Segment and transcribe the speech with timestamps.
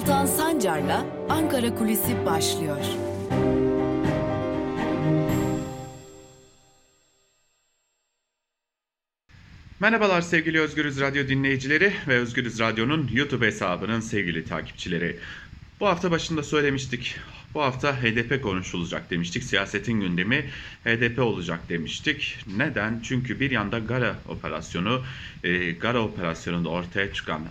[0.00, 2.76] Altan Sancar'la Ankara Kulisi başlıyor.
[9.80, 15.16] Merhabalar sevgili Özgürüz Radyo dinleyicileri ve Özgürüz Radyo'nun YouTube hesabının sevgili takipçileri.
[15.80, 17.16] Bu hafta başında söylemiştik.
[17.54, 19.42] Bu hafta HDP konuşulacak demiştik.
[19.42, 20.44] Siyasetin gündemi
[20.84, 22.38] HDP olacak demiştik.
[22.56, 23.00] Neden?
[23.04, 25.02] Çünkü bir yanda Gara operasyonu,
[25.44, 27.42] e, Gara operasyonunda ortaya çıkan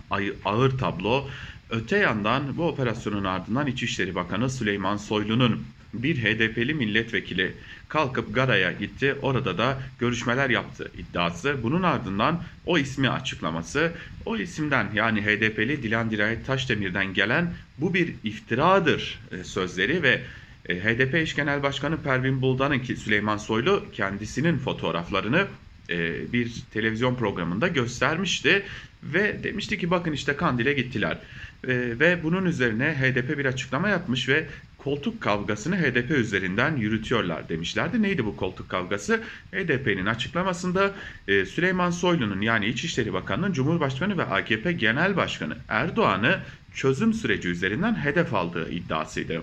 [0.44, 1.28] ağır tablo,
[1.70, 7.54] öte yandan bu operasyonun ardından İçişleri Bakanı Süleyman Soylu'nun bir HDP'li milletvekili
[7.88, 9.16] kalkıp Gara'ya gitti.
[9.22, 11.56] Orada da görüşmeler yaptı iddiası.
[11.62, 13.92] Bunun ardından o ismi açıklaması.
[14.26, 20.20] O isimden yani HDP'li Dilan Dirayet Taşdemir'den gelen bu bir iftiradır e, sözleri ve
[20.68, 25.46] e, HDP eş genel başkanı Pervin Buldan'ın ki Süleyman Soylu kendisinin fotoğraflarını
[25.90, 28.62] e, bir televizyon programında göstermişti
[29.02, 31.18] ve demişti ki bakın işte Kandil'e gittiler.
[31.64, 34.46] Ve bunun üzerine HDP bir açıklama yapmış ve
[34.78, 38.02] koltuk kavgasını HDP üzerinden yürütüyorlar demişlerdi.
[38.02, 39.22] Neydi bu koltuk kavgası?
[39.52, 40.92] HDP'nin açıklamasında
[41.28, 46.40] e, Süleyman Soylu'nun yani İçişleri Bakanı'nın Cumhurbaşkanı ve AKP Genel Başkanı Erdoğan'ı
[46.74, 49.42] çözüm süreci üzerinden hedef aldığı iddiasıydı.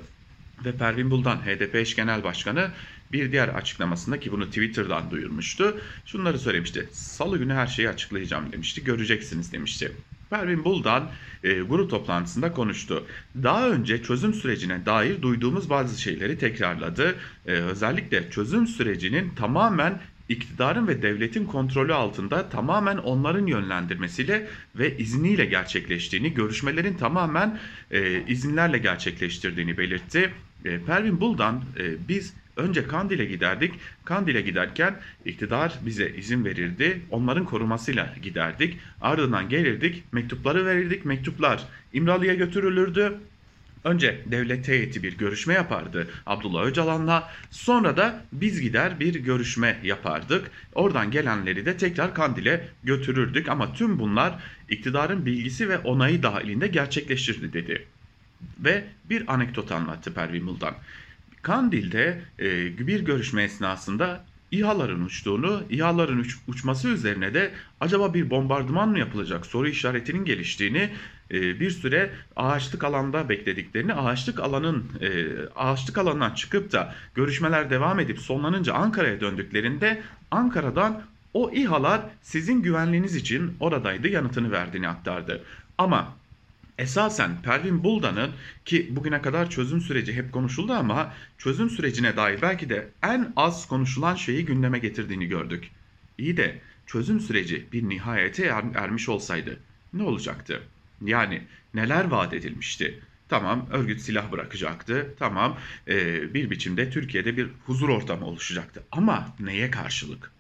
[0.66, 2.72] Ve Pervin Buldan HDP eş genel başkanı
[3.12, 5.82] bir diğer açıklamasında ki bunu Twitter'dan duyurmuştu.
[6.06, 6.90] Şunları söylemişti.
[6.92, 8.84] Salı günü her şeyi açıklayacağım demişti.
[8.84, 9.92] Göreceksiniz demişti.
[10.30, 11.10] Pervin Buldan
[11.44, 13.06] e, grup toplantısında konuştu.
[13.44, 17.16] Daha önce çözüm sürecine dair duyduğumuz bazı şeyleri tekrarladı.
[17.46, 25.46] E, özellikle çözüm sürecinin tamamen iktidarın ve devletin kontrolü altında tamamen onların yönlendirmesiyle ve izniyle
[25.46, 27.60] gerçekleştiğini, görüşmelerin tamamen
[27.92, 30.34] e, izinlerle gerçekleştirdiğini belirtti.
[30.66, 33.74] E, Pervin Buldan e, biz Önce Kandil'e giderdik.
[34.06, 37.02] Kandil'e giderken iktidar bize izin verirdi.
[37.12, 38.78] Onların korumasıyla giderdik.
[39.02, 41.06] Ardından gelirdik, mektupları verirdik.
[41.06, 43.18] Mektuplar İmralı'ya götürülürdü.
[43.84, 47.32] Önce devlet heyeti bir görüşme yapardı Abdullah Öcalan'la.
[47.52, 50.52] Sonra da biz gider bir görüşme yapardık.
[50.76, 53.50] Oradan gelenleri de tekrar Kandil'e götürürdük.
[53.50, 54.34] Ama tüm bunlar
[54.70, 57.86] iktidarın bilgisi ve onayı dahilinde gerçekleştirdi dedi.
[58.60, 60.76] Ve bir anekdot anlattı Pervin Buldan.
[61.48, 68.90] Kandil'de e, bir görüşme esnasında İHA'ların uçtuğunu, İHA'ların uç, uçması üzerine de acaba bir bombardıman
[68.90, 70.90] mı yapılacak soru işaretinin geliştiğini,
[71.32, 78.00] e, bir süre ağaçlık alanda beklediklerini, ağaçlık alanın e, ağaçlık alanından çıkıp da görüşmeler devam
[78.00, 81.02] edip sonlanınca Ankara'ya döndüklerinde Ankara'dan
[81.34, 85.44] o İHA'lar sizin güvenliğiniz için oradaydı yanıtını verdiğini aktardı.
[85.78, 86.14] Ama
[86.78, 88.32] esasen Pervin Buldan'ın
[88.66, 93.68] ki bugüne kadar çözüm süreci hep konuşuldu ama çözüm sürecine dair belki de en az
[93.68, 95.72] konuşulan şeyi gündeme getirdiğini gördük.
[96.18, 99.60] İyi de çözüm süreci bir nihayete er ermiş olsaydı
[99.94, 100.62] ne olacaktı?
[101.02, 101.42] Yani
[101.74, 103.00] neler vaat edilmişti?
[103.30, 105.14] Tamam örgüt silah bırakacaktı.
[105.20, 108.84] Tamam e, bir biçimde Türkiye'de bir huzur ortamı oluşacaktı.
[108.92, 110.32] Ama neye karşılık?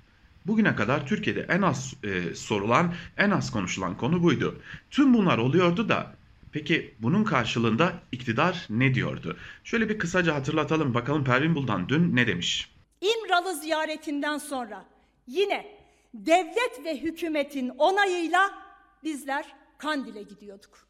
[0.45, 4.61] Bugüne kadar Türkiye'de en az e, sorulan, en az konuşulan konu buydu.
[4.91, 6.16] Tüm bunlar oluyordu da
[6.51, 9.37] Peki bunun karşılığında iktidar ne diyordu?
[9.63, 12.71] Şöyle bir kısaca hatırlatalım bakalım Pervin Buldan dün ne demiş?
[13.01, 14.85] İmralı ziyaretinden sonra
[15.27, 15.77] yine
[16.13, 18.63] devlet ve hükümetin onayıyla
[19.03, 19.45] bizler
[19.77, 20.87] Kandil'e gidiyorduk.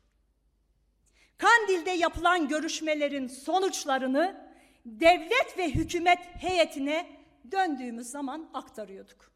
[1.38, 4.48] Kandil'de yapılan görüşmelerin sonuçlarını
[4.86, 7.18] devlet ve hükümet heyetine
[7.52, 9.32] döndüğümüz zaman aktarıyorduk.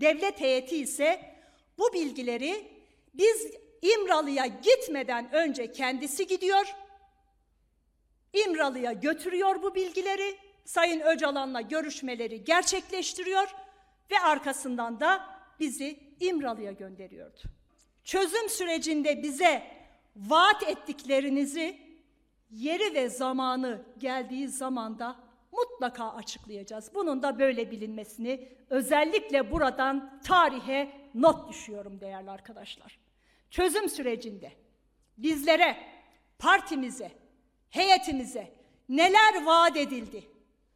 [0.00, 1.36] Devlet heyeti ise
[1.78, 2.68] bu bilgileri
[3.14, 3.52] biz
[3.94, 6.74] İmralı'ya gitmeden önce kendisi gidiyor.
[8.32, 10.38] İmralı'ya götürüyor bu bilgileri.
[10.64, 13.54] Sayın Öcalan'la görüşmeleri gerçekleştiriyor
[14.10, 15.26] ve arkasından da
[15.60, 17.38] bizi İmralı'ya gönderiyordu.
[18.04, 19.62] Çözüm sürecinde bize
[20.16, 21.78] vaat ettiklerinizi
[22.50, 25.16] yeri ve zamanı geldiği zamanda
[25.52, 26.90] mutlaka açıklayacağız.
[26.94, 33.05] Bunun da böyle bilinmesini özellikle buradan tarihe not düşüyorum değerli arkadaşlar
[33.56, 34.52] çözüm sürecinde
[35.18, 35.76] bizlere,
[36.38, 37.12] partimize,
[37.70, 38.52] heyetimize
[38.88, 40.24] neler vaat edildi?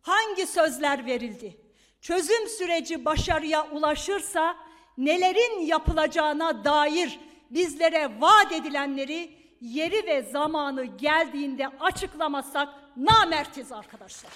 [0.02, 1.56] Hangi sözler verildi?
[2.00, 4.56] Çözüm süreci başarıya ulaşırsa
[4.98, 14.32] nelerin yapılacağına dair bizlere vaat edilenleri yeri ve zamanı geldiğinde açıklamasak namertiz arkadaşlar.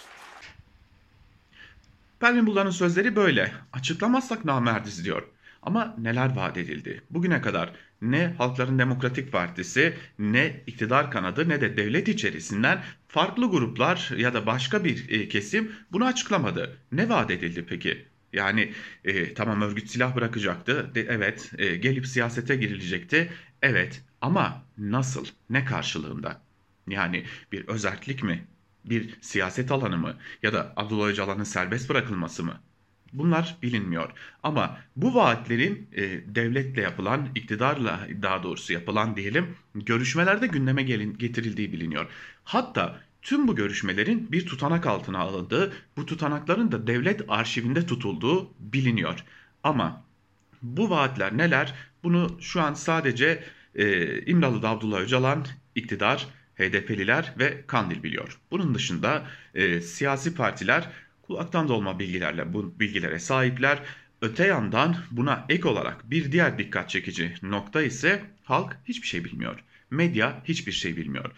[2.21, 3.53] Pervin Buldan'ın sözleri böyle.
[3.73, 5.29] Açıklamazsak namertiz diyor.
[5.63, 7.05] Ama neler vaat edildi?
[7.11, 7.73] Bugüne kadar
[8.11, 14.47] ne Halkların Demokratik Partisi ne iktidar kanadı ne de devlet içerisinden farklı gruplar ya da
[14.47, 16.79] başka bir e, kesim bunu açıklamadı.
[16.93, 18.07] Ne vaat edildi peki?
[18.33, 18.73] Yani
[19.05, 20.95] e, tamam örgüt silah bırakacaktı.
[20.95, 23.33] De, evet e, gelip siyasete girilecekti.
[23.63, 26.43] Evet Ama nasıl, ne karşılığında?
[26.89, 28.47] Yani bir özellik mi,
[28.85, 32.61] bir siyaset alanı mı ya da Abdullah Öcalan'ın serbest bırakılması mı?
[33.15, 34.11] Bunlar bilinmiyor.
[34.43, 36.03] Ama bu vaatlerin e,
[36.35, 42.07] devletle yapılan, iktidarla daha doğrusu yapılan diyelim görüşmelerde gündeme gelin, getirildiği biliniyor.
[42.45, 49.25] Hatta tüm bu görüşmelerin bir tutanak altına alındığı, bu tutanakların da devlet arşivinde tutulduğu biliniyor.
[49.63, 50.05] Ama
[50.63, 51.75] bu vaatler neler?
[52.05, 53.45] Bunu şu an sadece
[53.75, 56.27] e, İmralı'da Abdullah Öcalan, iktidar,
[56.57, 58.39] HDP'liler ve Kandil biliyor.
[58.51, 60.89] Bunun dışında e, siyasi partiler
[61.27, 63.79] kulaktan dolma bilgilerle bu bilgilere sahipler.
[64.23, 69.65] Öte yandan buna ek olarak bir diğer dikkat çekici nokta ise halk hiçbir şey bilmiyor.
[69.91, 71.31] Medya hiçbir şey bilmiyor.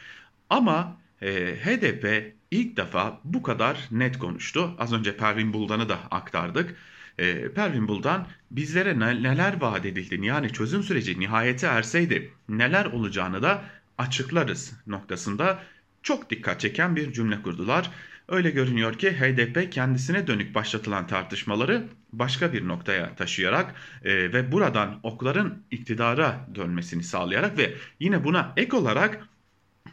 [0.51, 4.75] Ama e, HDP ilk defa bu kadar net konuştu.
[4.79, 6.77] Az önce Pervin Buldan'ı da aktardık.
[7.19, 13.43] E, Pervin Buldan bizlere ne, neler vaat edildiğini yani çözüm süreci nihayete erseydi neler olacağını
[13.43, 13.65] da
[13.99, 15.63] açıklarız noktasında
[16.03, 17.91] çok dikkat çeken bir cümle kurdular.
[18.29, 23.75] Öyle görünüyor ki HDP kendisine dönük başlatılan tartışmaları başka bir noktaya taşıyarak
[24.05, 29.29] e, ve buradan okların iktidara dönmesini sağlayarak ve yine buna ek olarak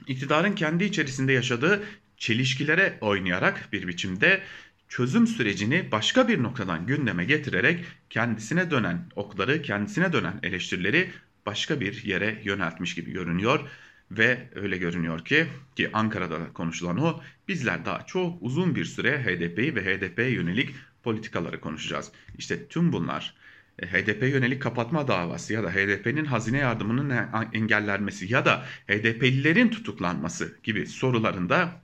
[0.07, 1.83] iktidarın kendi içerisinde yaşadığı
[2.17, 4.41] çelişkilere oynayarak bir biçimde
[4.87, 11.11] çözüm sürecini başka bir noktadan gündeme getirerek kendisine dönen okları, kendisine dönen eleştirileri
[11.45, 13.69] başka bir yere yöneltmiş gibi görünüyor.
[14.11, 19.75] Ve öyle görünüyor ki ki Ankara'da konuşulan o bizler daha çok uzun bir süre HDP'yi
[19.75, 20.69] ve HDP'ye yönelik
[21.03, 22.11] politikaları konuşacağız.
[22.37, 23.35] İşte tüm bunlar
[23.79, 27.13] e, HDP yönelik kapatma davası ya da HDP'nin hazine yardımının
[27.53, 31.81] engellenmesi ya da HDP'lilerin tutuklanması gibi sorularında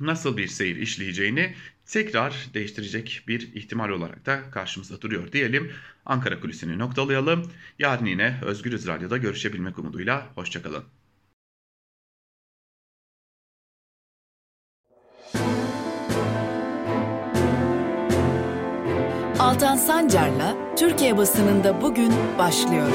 [0.00, 1.54] nasıl bir seyir işleyeceğini
[1.86, 5.72] tekrar değiştirecek bir ihtimal olarak da karşımızda duruyor diyelim.
[6.06, 7.50] Ankara kulisini noktalayalım.
[7.78, 10.26] Yarın yine Özgürüz Radyo'da görüşebilmek umuduyla.
[10.34, 10.97] Hoşçakalın.
[19.48, 22.88] Altan Sancar'la Türkiye basınında bugün başlıyor.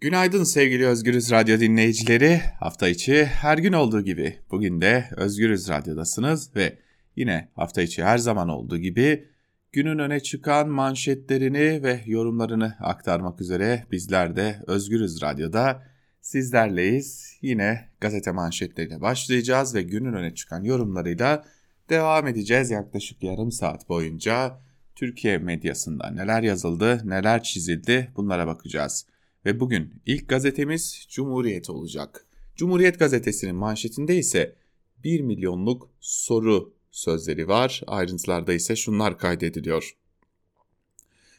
[0.00, 2.40] Günaydın sevgili Özgürüz Radyo dinleyicileri.
[2.60, 6.78] Hafta içi her gün olduğu gibi bugün de Özgürüz Radyo'dasınız ve
[7.16, 9.28] yine hafta içi her zaman olduğu gibi
[9.72, 15.82] günün öne çıkan manşetlerini ve yorumlarını aktarmak üzere bizler de Özgürüz Radyo'da
[16.20, 17.38] sizlerleyiz.
[17.42, 21.44] Yine gazete manşetleriyle başlayacağız ve günün öne çıkan yorumlarıyla
[21.90, 24.60] devam edeceğiz yaklaşık yarım saat boyunca.
[24.94, 29.06] Türkiye medyasında neler yazıldı, neler çizildi bunlara bakacağız.
[29.44, 32.26] Ve bugün ilk gazetemiz Cumhuriyet olacak.
[32.56, 34.56] Cumhuriyet gazetesinin manşetinde ise
[35.04, 37.82] 1 milyonluk soru sözleri var.
[37.86, 39.96] Ayrıntılarda ise şunlar kaydediliyor.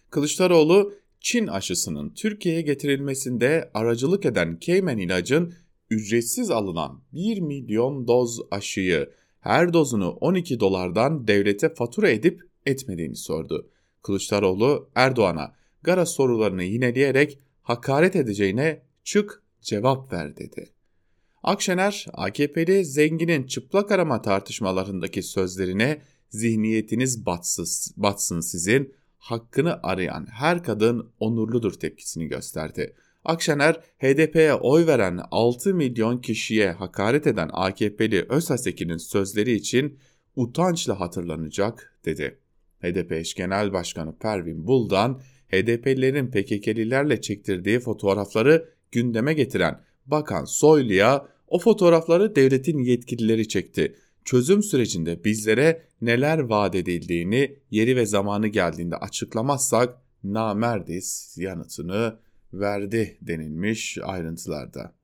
[0.10, 5.54] Kılıçdaroğlu Çin aşısının Türkiye'ye getirilmesinde aracılık eden Cayman ilacın
[5.90, 9.10] ücretsiz alınan 1 milyon doz aşıyı
[9.46, 13.70] her dozunu 12 dolardan devlete fatura edip etmediğini sordu.
[14.04, 20.70] Kılıçdaroğlu Erdoğan'a gara sorularını yineleyerek hakaret edeceğine çık cevap ver dedi.
[21.44, 31.12] Akşener, AKP'li zenginin çıplak arama tartışmalarındaki sözlerine zihniyetiniz batsız, batsın sizin, hakkını arayan her kadın
[31.20, 32.96] onurludur tepkisini gösterdi.
[33.26, 40.00] Akşener, HDP'ye oy veren 6 milyon kişiye hakaret eden AKP'li Özhaseki'nin sözleri için
[40.36, 42.40] utançla hatırlanacak dedi.
[42.82, 51.60] HDP eş genel başkanı Pervin Buldan, HDP'lilerin PKK'lilerle çektirdiği fotoğrafları gündeme getiren Bakan Soylu'ya o
[51.60, 53.96] fotoğrafları devletin yetkilileri çekti.
[54.26, 62.20] Çözüm sürecinde bizlere neler vaat edildiğini yeri ve zamanı geldiğinde açıklamazsak namerdiz yanıtını
[62.54, 64.96] verdi denilmiş ayrıntılarda.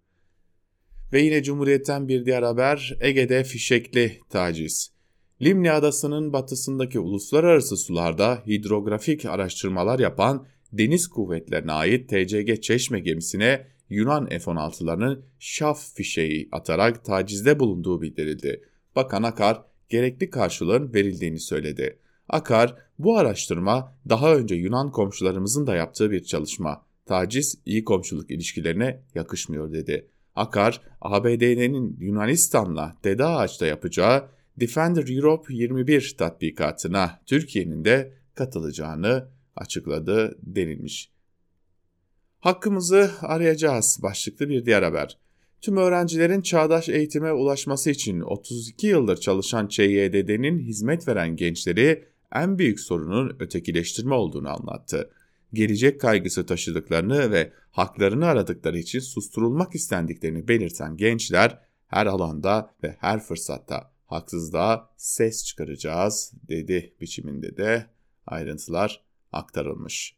[1.14, 4.92] Ve yine Cumhuriyet'ten bir diğer haber Ege'de fişekli taciz.
[5.42, 14.26] Limni Adası'nın batısındaki uluslararası sularda hidrografik araştırmalar yapan deniz kuvvetlerine ait TCG Çeşme gemisine Yunan
[14.26, 18.62] F-16'larının şaf fişeği atarak tacizde bulunduğu bildirildi.
[18.96, 22.00] Bakan Akar gerekli karşılığın verildiğini söyledi.
[22.30, 26.86] Akar bu araştırma daha önce Yunan komşularımızın da yaptığı bir çalışma.
[27.06, 30.08] Taciz iyi komşuluk ilişkilerine yakışmıyor dedi.
[30.36, 41.12] Akar, ABD'nin Yunanistan'la Dede Ağaç'ta yapacağı Defender Europe 21 tatbikatına Türkiye'nin de katılacağını açıkladı denilmiş.
[42.40, 45.18] Hakkımızı arayacağız başlıklı bir diğer haber.
[45.62, 52.06] Tüm öğrencilerin çağdaş eğitime ulaşması için 32 yıldır çalışan ÇYDD'nin hizmet veren gençleri
[52.36, 55.10] en büyük sorunun ötekileştirme olduğunu anlattı.
[55.54, 63.20] Gelecek kaygısı taşıdıklarını ve haklarını aradıkları için susturulmak istendiklerini belirten gençler her alanda ve her
[63.20, 67.86] fırsatta haksızlığa ses çıkaracağız dedi biçiminde de
[68.28, 70.16] ayrıntılar aktarılmış.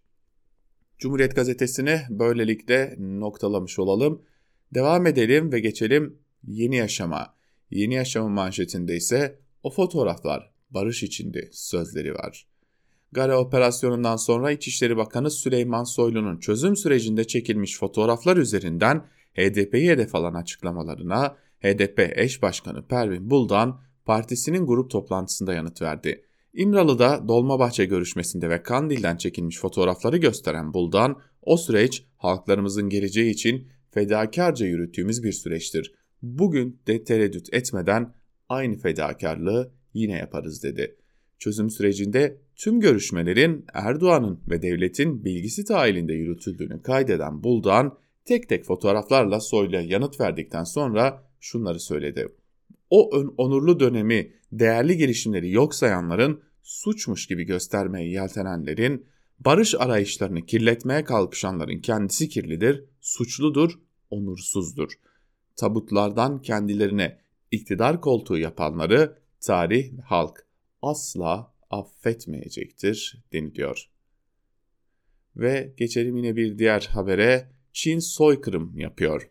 [0.98, 4.26] Cumhuriyet gazetesini böylelikle noktalamış olalım.
[4.74, 7.36] Devam edelim ve geçelim yeni yaşama.
[7.72, 12.53] Yeni yaşamın manşetinde ise o fotoğraflar barış içinde sözleri var.
[13.14, 20.34] Gare operasyonundan sonra İçişleri Bakanı Süleyman Soylu'nun çözüm sürecinde çekilmiş fotoğraflar üzerinden HDP'yi hedef alan
[20.34, 26.26] açıklamalarına HDP eş başkanı Pervin Buldan partisinin grup toplantısında yanıt verdi.
[26.54, 34.66] İmralı'da Dolmabahçe görüşmesinde ve Kandil'den çekilmiş fotoğrafları gösteren Buldan, o süreç halklarımızın geleceği için fedakarca
[34.66, 35.94] yürüttüğümüz bir süreçtir.
[36.22, 38.14] Bugün de tereddüt etmeden
[38.50, 40.96] aynı fedakarlığı yine yaparız dedi.
[41.40, 49.40] Çözüm sürecinde tüm görüşmelerin Erdoğan'ın ve devletin bilgisi dahilinde yürütüldüğünü kaydeden Buldan, tek tek fotoğraflarla
[49.40, 52.28] Soylu'ya yanıt verdikten sonra şunları söyledi.
[52.90, 59.06] O onurlu dönemi, değerli girişimleri yok sayanların, suçmuş gibi göstermeye yeltenenlerin,
[59.40, 63.80] barış arayışlarını kirletmeye kalkışanların kendisi kirlidir, suçludur,
[64.10, 64.92] onursuzdur.
[65.56, 67.20] Tabutlardan kendilerine
[67.52, 70.46] iktidar koltuğu yapanları tarih halk
[70.82, 73.90] asla affetmeyecektir deniliyor.
[75.36, 77.54] Ve geçelim yine bir diğer habere.
[77.74, 79.30] Çin soykırım yapıyor.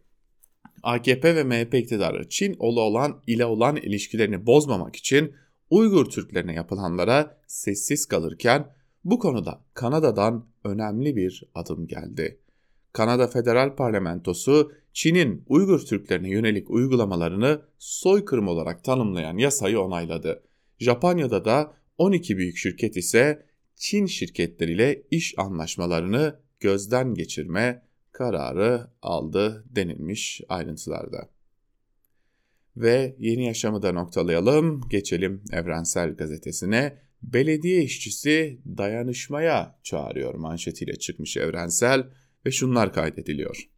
[0.82, 5.34] AKP ve MHP iktidarı Çin ola olan ile olan ilişkilerini bozmamak için
[5.70, 12.38] Uygur Türklerine yapılanlara sessiz kalırken bu konuda Kanada'dan önemli bir adım geldi.
[12.92, 20.42] Kanada Federal Parlamentosu Çin'in Uygur Türklerine yönelik uygulamalarını soykırım olarak tanımlayan yasayı onayladı.
[20.78, 27.82] Japonya'da da 12 büyük şirket ise Çin şirketleriyle iş anlaşmalarını gözden geçirme
[28.12, 31.28] kararı aldı denilmiş ayrıntılarda.
[32.76, 34.80] Ve yeni yaşamı da noktalayalım.
[34.90, 36.98] Geçelim Evrensel Gazetesi'ne.
[37.22, 42.06] Belediye işçisi dayanışmaya çağırıyor manşetiyle çıkmış Evrensel
[42.46, 43.68] ve şunlar kaydediliyor.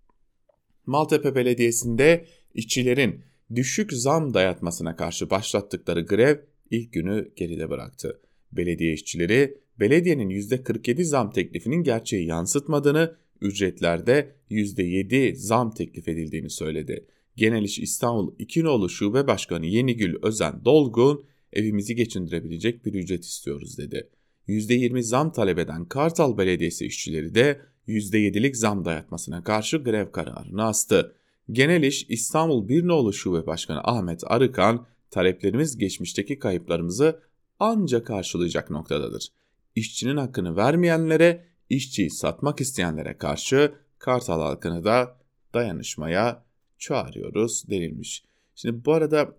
[0.86, 6.36] Maltepe Belediyesi'nde işçilerin düşük zam dayatmasına karşı başlattıkları grev
[6.70, 8.20] ilk günü geride bıraktı.
[8.52, 17.06] Belediye işçileri belediyenin %47 zam teklifinin gerçeği yansıtmadığını, ücretlerde %7 zam teklif edildiğini söyledi.
[17.36, 24.08] Genel İş İstanbul İkinoğlu Şube Başkanı Yenigül Özen Dolgun, evimizi geçindirebilecek bir ücret istiyoruz dedi.
[24.48, 31.14] %20 zam talep eden Kartal Belediyesi işçileri de %7'lik zam dayatmasına karşı grev kararını astı.
[31.50, 37.20] Genel İş İstanbul Birnoğlu Şube Başkanı Ahmet Arıkan, taleplerimiz geçmişteki kayıplarımızı
[37.60, 39.28] ancak karşılayacak noktadadır.
[39.74, 45.16] İşçinin hakkını vermeyenlere, işçiyi satmak isteyenlere karşı Kartal halkını da
[45.54, 46.44] dayanışmaya
[46.78, 48.24] çağırıyoruz denilmiş.
[48.54, 49.36] Şimdi bu arada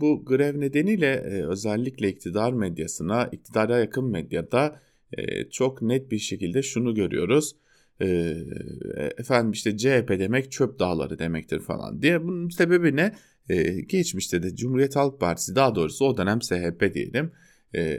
[0.00, 4.80] bu grev nedeniyle e, özellikle iktidar medyasına, iktidara yakın medyada
[5.12, 7.56] e, çok net bir şekilde şunu görüyoruz.
[8.00, 8.06] E,
[9.18, 12.24] efendim işte CHP demek çöp dağları demektir falan diye.
[12.24, 13.12] Bunun sebebi ne?
[13.48, 17.32] E, geçmişte de Cumhuriyet Halk Partisi daha doğrusu o dönem SHP diyelim
[17.74, 17.98] e,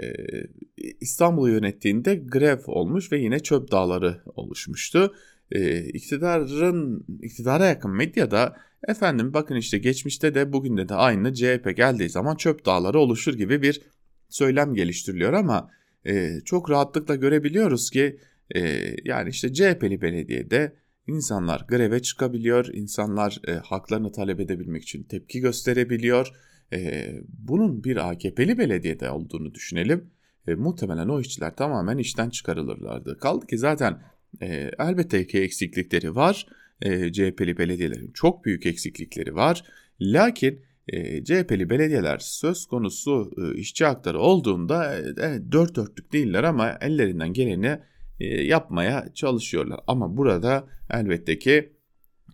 [1.01, 5.13] İstanbul'u yönettiğinde grev olmuş ve yine çöp dağları oluşmuştu.
[5.51, 8.55] E, iktidarın iktidara yakın medyada
[8.87, 13.33] efendim bakın işte geçmişte de bugün de de aynı CHP geldiği zaman çöp dağları oluşur
[13.33, 13.81] gibi bir
[14.29, 15.69] söylem geliştiriliyor ama
[16.05, 18.19] e, çok rahatlıkla görebiliyoruz ki
[18.55, 18.59] e,
[19.03, 20.75] yani işte CHP'li belediyede
[21.07, 26.31] İnsanlar greve çıkabiliyor, insanlar e, haklarını talep edebilmek için tepki gösterebiliyor.
[26.73, 30.11] E, bunun bir AKP'li belediyede olduğunu düşünelim.
[30.47, 33.17] E, muhtemelen o işçiler tamamen işten çıkarılırlardı.
[33.17, 34.01] Kaldı ki zaten
[34.41, 36.47] e, elbette ki eksiklikleri var.
[36.81, 39.63] E, CHP'li belediyelerin çok büyük eksiklikleri var.
[40.01, 46.77] Lakin e, CHP'li belediyeler söz konusu e, işçi hakları olduğunda e, dört dörtlük değiller ama
[46.81, 47.83] ellerinden geleni e,
[48.19, 49.79] yapmaya çalışıyorlar.
[49.87, 51.73] Ama burada elbette ki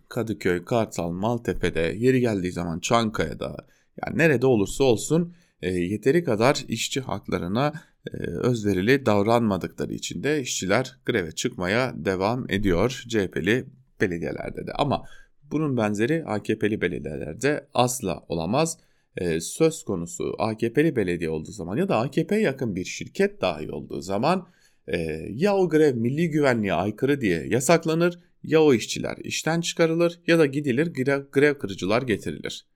[0.08, 3.56] Kadıköy, Kartal, Maltepe'de, yeri geldiği zaman Çankaya'da
[4.04, 7.72] yani nerede olursa olsun e, yeteri kadar işçi haklarına
[8.06, 13.66] e, özverili davranmadıkları için de işçiler greve çıkmaya devam ediyor CHP'li
[14.00, 14.72] belediyelerde de.
[14.72, 15.04] Ama
[15.50, 18.78] bunun benzeri AKP'li belediyelerde asla olamaz.
[19.16, 24.00] E, söz konusu AKP'li belediye olduğu zaman ya da AKP yakın bir şirket dahi olduğu
[24.00, 24.48] zaman
[24.86, 24.98] e,
[25.30, 30.46] ya o grev milli güvenliğe aykırı diye yasaklanır ya o işçiler işten çıkarılır ya da
[30.46, 32.66] gidilir grev, grev kırıcılar getirilir.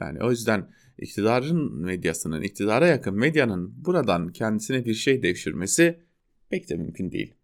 [0.00, 6.00] Yani o yüzden iktidarın medyasının, iktidara yakın medyanın buradan kendisine bir şey devşirmesi
[6.50, 7.34] pek de mümkün değil.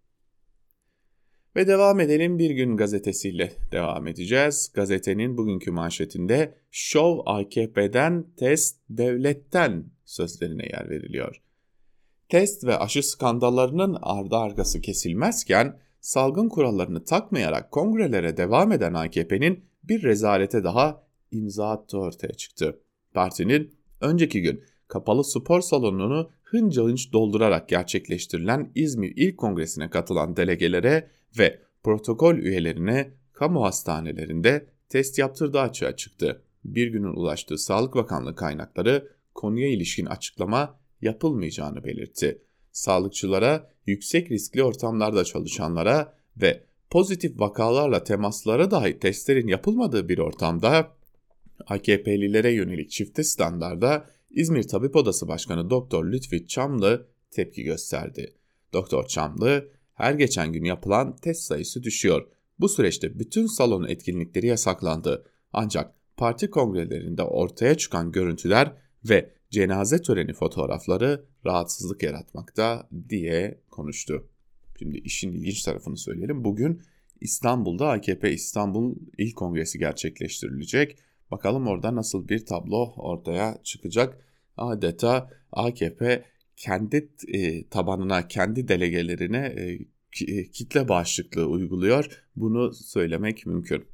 [1.57, 4.73] Ve devam edelim Bir Gün gazetesiyle devam edeceğiz.
[4.75, 11.43] Gazetenin bugünkü manşetinde Şov AKP'den test devletten sözlerine yer veriliyor.
[12.33, 20.03] Test ve aşı skandallarının ardı arkası kesilmezken salgın kurallarını takmayarak kongrelere devam eden AKP'nin bir
[20.03, 22.81] rezalete daha imza attığı ortaya çıktı.
[23.15, 31.11] Partinin önceki gün kapalı spor salonunu hınca hınç doldurarak gerçekleştirilen İzmir İl Kongresi'ne katılan delegelere
[31.39, 36.43] ve protokol üyelerine kamu hastanelerinde test yaptırdığı açığa çıktı.
[36.65, 42.43] Bir günün ulaştığı Sağlık Bakanlığı kaynakları konuya ilişkin açıklama yapılmayacağını belirtti.
[42.73, 50.97] Sağlıkçılara, yüksek riskli ortamlarda çalışanlara ve pozitif vakalarla temaslara dahi testlerin yapılmadığı bir ortamda
[51.67, 58.35] AKP'lilere yönelik çifte standarda İzmir Tabip Odası Başkanı Doktor Lütfi Çamlı tepki gösterdi.
[58.73, 62.29] Doktor Çamlı, her geçen gün yapılan test sayısı düşüyor.
[62.59, 65.27] Bu süreçte bütün salon etkinlikleri yasaklandı.
[65.53, 68.73] Ancak parti kongrelerinde ortaya çıkan görüntüler
[69.05, 74.29] ve cenaze töreni fotoğrafları rahatsızlık yaratmakta diye konuştu.
[74.79, 76.45] Şimdi işin ilginç tarafını söyleyelim.
[76.45, 76.83] Bugün
[77.21, 80.99] İstanbul'da AKP İstanbul İl Kongresi gerçekleştirilecek.
[81.31, 84.27] Bakalım orada nasıl bir tablo ortaya çıkacak.
[84.57, 86.25] Adeta AKP
[86.57, 89.79] kendi e, tabanına, kendi delegelerine e,
[90.25, 92.25] e, kitle bağışıklığı uyguluyor.
[92.37, 93.85] Bunu söylemek mümkün.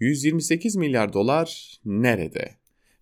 [0.00, 2.58] 128 milyar dolar nerede?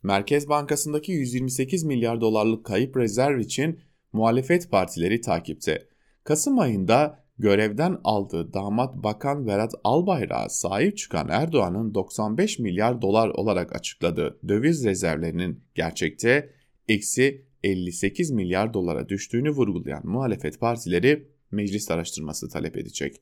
[0.06, 3.80] Merkez Bankası'ndaki 128 milyar dolarlık kayıp rezerv için
[4.12, 5.88] muhalefet partileri takipte.
[6.25, 13.76] Kasım ayında görevden aldığı damat bakan Berat Albayrak'a sahip çıkan Erdoğan'ın 95 milyar dolar olarak
[13.76, 16.50] açıkladığı döviz rezervlerinin gerçekte
[16.88, 23.16] eksi 58 milyar dolara düştüğünü vurgulayan muhalefet partileri meclis araştırması talep edecek.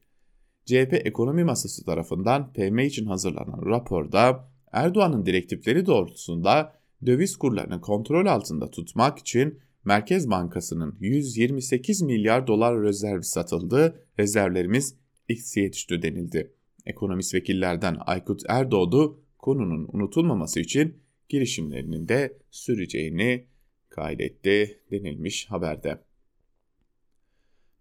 [0.65, 6.73] CHP Ekonomi Masası tarafından PM için hazırlanan raporda Erdoğan'ın direktifleri doğrultusunda
[7.07, 14.97] döviz kurlarını kontrol altında tutmak için Merkez Bankası'nın 128 milyar dolar rezerv satıldı, rezervlerimiz
[15.29, 16.53] eksiye düştü denildi.
[16.87, 23.47] Ekonomist vekillerden Aykut Erdoğdu konunun unutulmaması için girişimlerinin de süreceğini
[23.89, 25.99] kaydetti denilmiş haberde.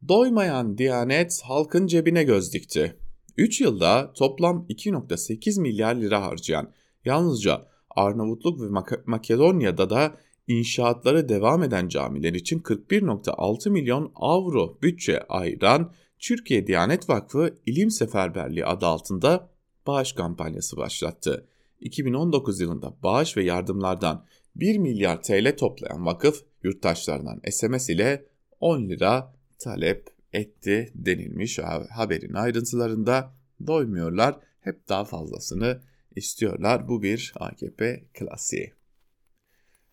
[0.07, 2.95] Doymayan Diyanet halkın cebine göz dikti.
[3.37, 6.71] 3 yılda toplam 2.8 milyar lira harcayan
[7.05, 15.91] yalnızca Arnavutluk ve Makedonya'da da inşaatları devam eden camiler için 41.6 milyon avro bütçe ayıran
[16.19, 19.49] Türkiye Diyanet Vakfı İlim Seferberliği adı altında
[19.87, 21.47] bağış kampanyası başlattı.
[21.81, 28.25] 2019 yılında bağış ve yardımlardan 1 milyar TL toplayan vakıf yurttaşlarından SMS ile
[28.59, 33.33] 10 lira talep etti denilmiş haberin ayrıntılarında
[33.67, 35.81] doymuyorlar hep daha fazlasını
[36.15, 36.87] istiyorlar.
[36.87, 38.73] Bu bir AKP klasiği.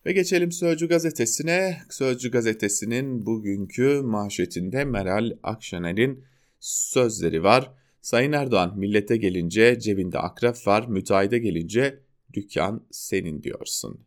[0.05, 1.81] Ve geçelim Sözcü gazetesine.
[1.89, 6.23] Sözcü gazetesinin bugünkü manşetinde Meral Akşener'in
[6.59, 7.71] sözleri var.
[8.01, 11.99] Sayın Erdoğan millete gelince cebinde akrep var, müteahhide gelince
[12.33, 14.05] dükkan senin diyorsun.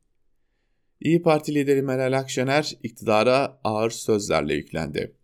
[1.00, 5.14] İyi Parti lideri Meral Akşener iktidara ağır sözlerle yüklendi.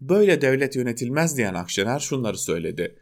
[0.00, 2.96] Böyle devlet yönetilmez diyen Akşener şunları söyledi.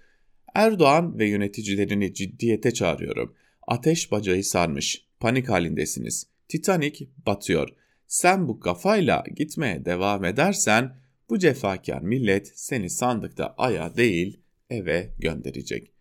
[0.55, 3.35] Erdoğan ve yöneticilerini ciddiyete çağırıyorum.
[3.67, 6.27] Ateş bacağı sarmış, panik halindesiniz.
[6.49, 7.69] Titanic batıyor.
[8.07, 10.97] Sen bu kafayla gitmeye devam edersen
[11.31, 15.93] bu cefakar millet seni sandıkta aya değil eve gönderecek.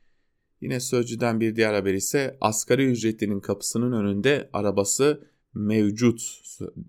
[0.61, 6.21] Yine Sözcü'den bir diğer haber ise asgari ücretlinin kapısının önünde arabası mevcut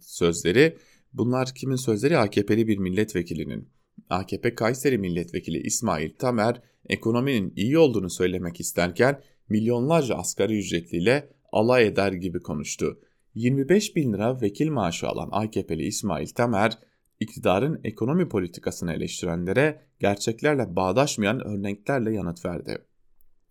[0.01, 0.77] sözleri.
[1.13, 2.19] Bunlar kimin sözleri?
[2.19, 3.69] AKP'li bir milletvekilinin.
[4.11, 12.13] AKP Kayseri Milletvekili İsmail Tamer ekonominin iyi olduğunu söylemek isterken milyonlarca asgari ücretliyle alay eder
[12.13, 13.01] gibi konuştu.
[13.35, 16.79] 25 bin lira vekil maaşı alan AKP'li İsmail Tamer,
[17.21, 22.79] iktidarın ekonomi politikasını eleştirenlere gerçeklerle bağdaşmayan örneklerle yanıt verdi.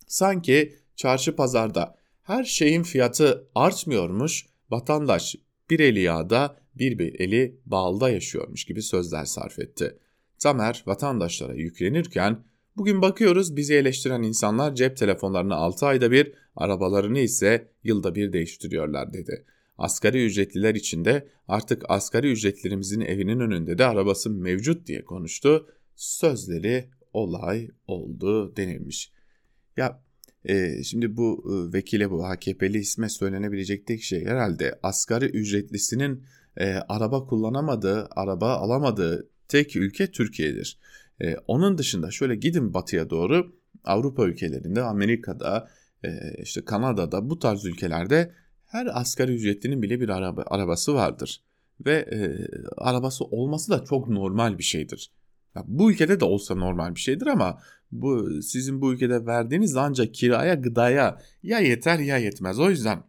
[0.08, 5.36] Sanki çarşı pazarda her şeyin fiyatı artmıyormuş, vatandaş
[5.69, 10.00] bir eli yağda bir, bir eli balda yaşıyormuş gibi sözler sarf etti.
[10.39, 12.43] Tamer vatandaşlara yüklenirken
[12.78, 19.13] bugün bakıyoruz bizi eleştiren insanlar cep telefonlarını 6 ayda bir, arabalarını ise yılda bir değiştiriyorlar
[19.13, 19.45] dedi.
[19.78, 25.67] Asgari ücretliler için de artık asgari ücretlerimizin evinin önünde de arabası mevcut diye konuştu.
[25.95, 29.12] Sözleri olay oldu denilmiş.
[29.78, 30.04] Ya
[30.45, 36.23] e, şimdi bu e, vekile bu AKP'li isme söylenebilecek tek şey herhalde asgari ücretlisinin
[36.58, 40.79] e, araba kullanamadığı, araba alamadığı tek ülke Türkiye'dir.
[41.21, 45.69] E, onun dışında şöyle gidin batıya doğru Avrupa ülkelerinde, Amerika'da,
[46.03, 46.09] e,
[46.43, 48.33] işte Kanada'da bu tarz ülkelerde
[48.65, 51.43] her asgari ücretlinin bile bir araba, arabası vardır.
[51.85, 55.12] Ve e, arabası olması da çok normal bir şeydir.
[55.55, 60.13] Ya, bu ülkede de olsa normal bir şeydir ama bu sizin bu ülkede verdiğiniz ancak
[60.13, 62.59] kiraya, gıdaya ya yeter ya yetmez.
[62.59, 63.03] O yüzden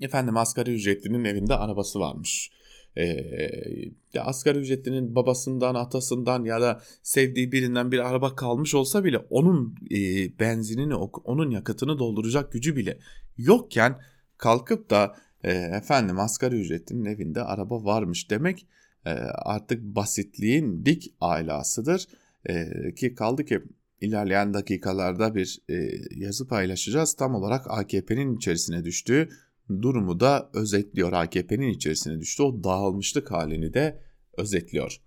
[0.00, 2.50] efendim asgari ücretlinin evinde arabası varmış.
[2.96, 9.74] Ee, asgari ücretlinin babasından, atasından ya da sevdiği birinden bir araba kalmış olsa bile onun
[9.90, 9.98] e,
[10.38, 12.98] benzinini, onun yakıtını dolduracak gücü bile
[13.36, 14.00] yokken
[14.36, 18.66] kalkıp da e, efendim asgari ücretlinin evinde araba varmış demek
[19.06, 22.06] e, artık basitliğin dik ailasıdır.
[22.48, 23.62] E, ki kaldı ki
[24.00, 25.74] ilerleyen dakikalarda bir e,
[26.16, 27.14] yazı paylaşacağız.
[27.14, 29.28] Tam olarak AKP'nin içerisine düştüğü
[29.70, 31.12] durumu da özetliyor.
[31.12, 32.42] AKP'nin içerisine düştü.
[32.42, 34.02] O dağılmışlık halini de
[34.36, 35.00] özetliyor.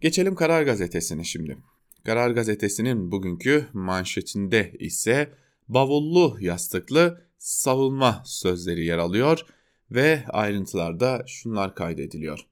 [0.00, 1.58] Geçelim Karar Gazetesi'ne şimdi.
[2.04, 5.32] Karar Gazetesi'nin bugünkü manşetinde ise
[5.68, 9.46] bavullu yastıklı savunma sözleri yer alıyor
[9.90, 12.46] ve ayrıntılarda şunlar kaydediliyor.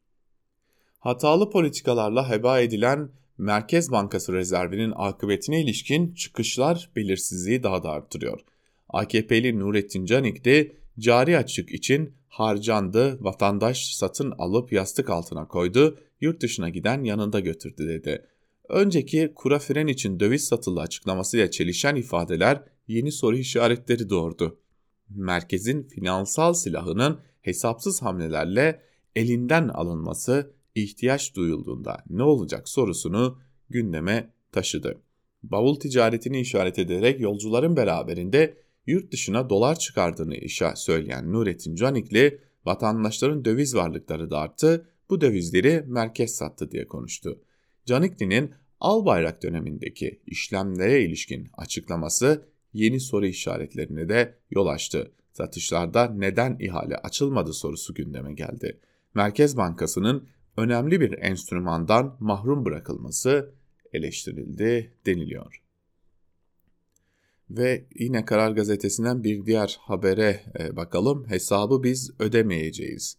[0.99, 8.41] Hatalı politikalarla heba edilen Merkez Bankası rezervinin akıbetine ilişkin çıkışlar belirsizliği daha da arttırıyor.
[8.89, 16.43] AKP'li Nurettin Canik de cari açık için harcandı, vatandaş satın alıp yastık altına koydu, yurt
[16.43, 18.27] dışına giden yanında götürdü dedi.
[18.69, 24.59] Önceki kura fren için döviz satıldı açıklamasıyla çelişen ifadeler yeni soru işaretleri doğurdu.
[25.09, 28.83] Merkezin finansal silahının hesapsız hamlelerle
[29.17, 33.39] elinden alınması ihtiyaç duyulduğunda ne olacak sorusunu
[33.71, 35.01] gündeme taşıdı.
[35.43, 38.57] Bavul ticaretini işaret ederek yolcuların beraberinde
[38.87, 45.85] yurt dışına dolar çıkardığını işe söyleyen Nurettin Canikli vatandaşların döviz varlıkları da arttı, bu dövizleri
[45.87, 47.43] merkez sattı diye konuştu.
[47.87, 55.13] Canikli'nin Albayrak dönemindeki işlemlere ilişkin açıklaması yeni soru işaretlerine de yol açtı.
[55.33, 58.81] Satışlarda neden ihale açılmadı sorusu gündeme geldi.
[59.15, 63.55] Merkez Bankası'nın önemli bir enstrümandan mahrum bırakılması
[63.93, 65.63] eleştirildi deniliyor.
[67.51, 71.29] Ve yine Karar Gazetesi'nden bir diğer habere e, bakalım.
[71.29, 73.17] Hesabı biz ödemeyeceğiz.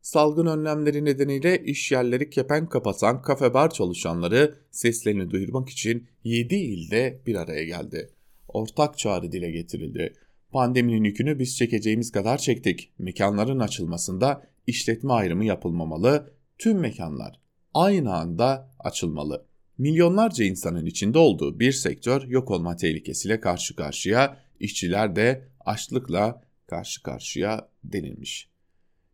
[0.00, 7.20] Salgın önlemleri nedeniyle iş yerleri kepen kapatan kafe bar çalışanları seslerini duyurmak için 7 ilde
[7.26, 8.10] bir araya geldi.
[8.48, 10.14] Ortak çağrı dile getirildi.
[10.50, 12.92] Pandeminin yükünü biz çekeceğimiz kadar çektik.
[12.98, 17.40] Mekanların açılmasında işletme ayrımı yapılmamalı, tüm mekanlar
[17.74, 19.46] aynı anda açılmalı.
[19.78, 27.02] Milyonlarca insanın içinde olduğu bir sektör yok olma tehlikesiyle karşı karşıya, işçiler de açlıkla karşı
[27.02, 28.48] karşıya denilmiş.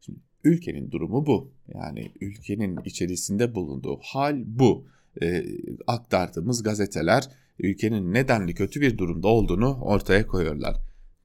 [0.00, 1.52] Şimdi ülkenin durumu bu.
[1.74, 4.86] Yani ülkenin içerisinde bulunduğu hal bu.
[5.22, 5.44] Ee,
[5.86, 7.24] aktardığımız gazeteler
[7.58, 10.76] ülkenin nedenli kötü bir durumda olduğunu ortaya koyuyorlar.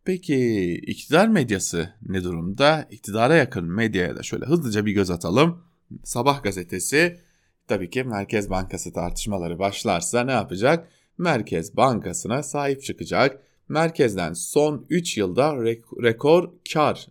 [0.06, 2.88] Peki iktidar medyası ne durumda?
[2.92, 5.64] İktidara yakın medyaya da şöyle hızlıca bir göz atalım.
[6.04, 7.20] Sabah gazetesi
[7.68, 10.88] tabii ki Merkez Bankası tartışmaları başlarsa ne yapacak?
[11.18, 13.42] Merkez Bankası'na sahip çıkacak.
[13.70, 15.56] Merkezden son 3 yılda
[16.04, 17.08] rekor kar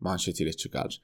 [0.00, 1.00] manşetiyle çıkar.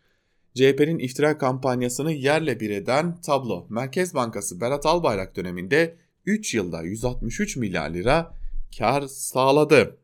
[0.55, 3.67] CHP'nin iftira kampanyasını yerle bir eden tablo.
[3.69, 8.35] Merkez Bankası Berat Albayrak döneminde 3 yılda 163 milyar lira
[8.79, 9.97] kar sağladı.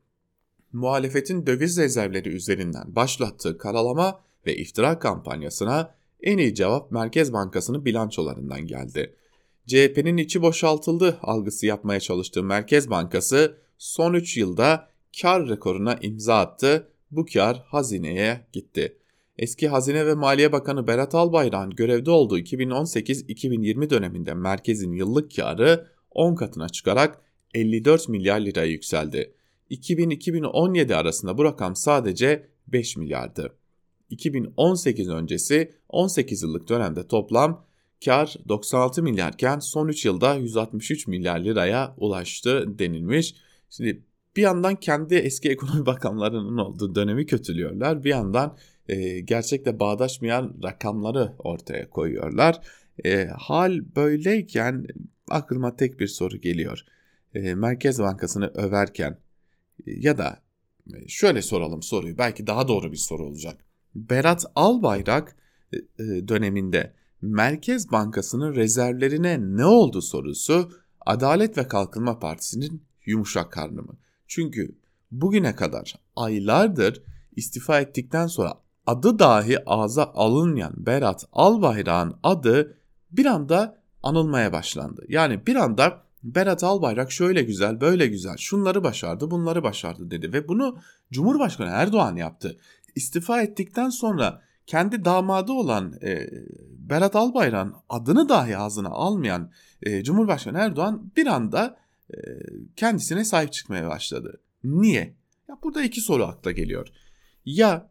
[0.73, 5.95] Muhalefetin döviz rezervleri üzerinden başlattığı karalama ve iftira kampanyasına
[6.25, 9.17] en iyi cevap Merkez Bankası'nın bilançolarından geldi.
[9.67, 14.89] CHP'nin içi boşaltıldı algısı yapmaya çalıştığı Merkez Bankası son 3 yılda
[15.23, 16.89] kar rekoruna imza attı.
[17.11, 18.99] Bu kar hazineye gitti.
[19.39, 26.35] Eski Hazine ve Maliye Bakanı Berat Albayrak'ın görevde olduğu 2018-2020 döneminde merkezin yıllık karı 10
[26.35, 27.21] katına çıkarak
[27.55, 29.35] 54 milyar liraya yükseldi.
[29.71, 33.53] 2000-2017 arasında bu rakam sadece 5 milyardı.
[34.11, 37.65] 2018 öncesi 18 yıllık dönemde toplam
[38.05, 43.35] kar 96 milyarken son 3 yılda 163 milyar liraya ulaştı denilmiş.
[43.71, 44.03] Şimdi
[44.37, 48.05] bir yandan kendi eski ekonomi bakanlarının olduğu dönemi kötülüyorlar.
[48.05, 48.57] Bir yandan
[48.89, 52.61] e, gerçekle bağdaşmayan rakamları ortaya koyuyorlar.
[53.05, 54.87] E, hal böyleyken
[55.29, 56.85] aklıma tek bir soru geliyor.
[57.35, 59.19] E, Merkez Bankası'nı överken
[59.87, 60.43] e, ya da
[60.95, 63.65] e, şöyle soralım soruyu belki daha doğru bir soru olacak.
[63.95, 65.37] Berat Albayrak
[65.73, 70.71] e, e, döneminde Merkez Bankası'nın rezervlerine ne oldu sorusu
[71.07, 73.97] Adalet ve Kalkınma Partisi'nin yumuşak karnı mı?
[74.27, 74.75] Çünkü
[75.11, 77.03] bugüne kadar aylardır
[77.37, 78.55] istifa ettikten sonra
[78.87, 82.79] adı dahi ağza alınmayan Berat Albayrak'ın adı
[83.11, 85.05] bir anda anılmaya başlandı.
[85.09, 90.49] Yani bir anda Berat Albayrak şöyle güzel, böyle güzel, şunları başardı, bunları başardı dedi ve
[90.49, 90.79] bunu
[91.13, 92.59] Cumhurbaşkanı Erdoğan yaptı.
[92.95, 96.31] İstifa ettikten sonra kendi damadı olan e,
[96.79, 99.51] Berat Albayrak'ın adını dahi ağzına almayan
[99.83, 101.77] e, Cumhurbaşkanı Erdoğan bir anda
[102.11, 102.17] e,
[102.77, 104.41] kendisine sahip çıkmaya başladı.
[104.65, 105.15] Niye?
[105.49, 106.89] Ya burada iki soru akla geliyor.
[107.45, 107.91] Ya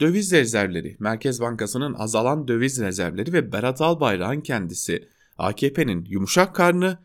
[0.00, 6.98] döviz rezervleri, Merkez Bankası'nın azalan döviz rezervleri ve Berat Albayrak'ın kendisi AKP'nin yumuşak karnı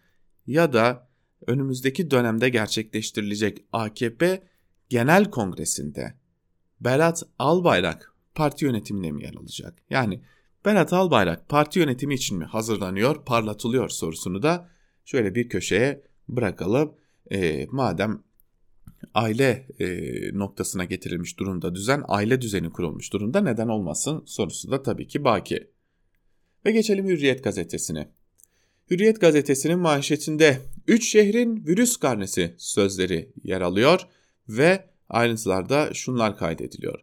[0.48, 1.08] ya da
[1.48, 4.44] önümüzdeki dönemde gerçekleştirilecek AKP
[4.90, 6.14] Genel Kongresi'nde
[6.86, 9.78] Berat Albayrak parti yönetimine mi yer alacak?
[9.90, 10.22] Yani
[10.66, 14.70] Berat Albayrak parti yönetimi için mi hazırlanıyor, parlatılıyor sorusunu da
[15.06, 16.96] şöyle bir köşeye bırakalım.
[17.32, 18.24] E, madem
[19.14, 19.88] aile e,
[20.38, 25.68] noktasına getirilmiş durumda düzen, aile düzeni kurulmuş durumda neden olmasın sorusu da tabii ki baki.
[26.66, 28.12] Ve geçelim Hürriyet gazetesine.
[28.92, 34.02] Hürriyet gazetesinin manşetinde 3 şehrin virüs karnesi sözleri yer alıyor
[34.50, 37.00] ve ayrıntılarda şunlar kaydediliyor.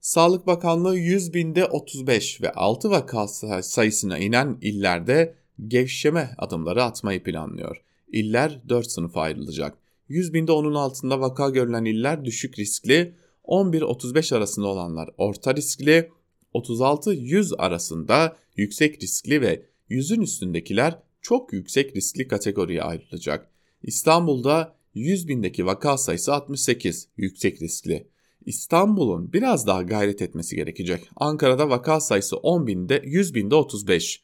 [0.00, 3.28] Sağlık Bakanlığı 100 binde 35 ve 6 vaka
[3.62, 5.34] sayısına inen illerde
[5.68, 7.82] gevşeme adımları atmayı planlıyor.
[8.12, 9.78] İller 4 sınıfa ayrılacak.
[10.08, 16.10] 100 binde onun altında vaka görülen iller düşük riskli, 11-35 arasında olanlar orta riskli,
[16.54, 23.48] 36-100 arasında yüksek riskli ve 100'ün üstündekiler çok yüksek riskli kategoriye ayrılacak.
[23.82, 28.06] İstanbul'da 100 bindeki vaka sayısı 68 yüksek riskli.
[28.46, 31.08] İstanbul'un biraz daha gayret etmesi gerekecek.
[31.16, 34.22] Ankara'da vaka sayısı 10 binde 100 binde 35.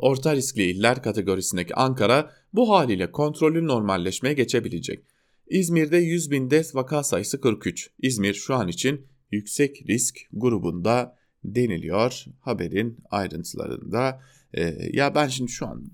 [0.00, 5.04] Orta riskli iller kategorisindeki Ankara bu haliyle kontrollü normalleşmeye geçebilecek.
[5.46, 7.90] İzmir'de 100 binde vaka sayısı 43.
[7.98, 14.20] İzmir şu an için yüksek risk grubunda deniliyor haberin ayrıntılarında.
[14.54, 15.90] Ee, ya ben şimdi şu an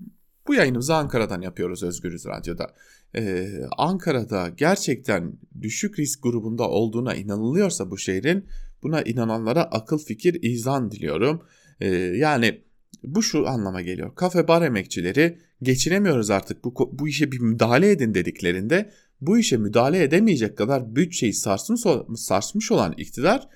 [0.47, 2.73] bu yayınımızı Ankara'dan yapıyoruz Özgürüz Radyo'da.
[3.17, 8.45] Ee, Ankara'da gerçekten düşük risk grubunda olduğuna inanılıyorsa bu şehrin
[8.83, 11.41] buna inananlara akıl fikir izan diliyorum.
[11.79, 12.61] Ee, yani
[13.03, 14.15] bu şu anlama geliyor.
[14.15, 20.03] Kafe bar emekçileri geçinemiyoruz artık bu, bu işe bir müdahale edin dediklerinde bu işe müdahale
[20.03, 21.81] edemeyecek kadar bütçeyi sarsmış,
[22.15, 23.47] sarsmış olan iktidar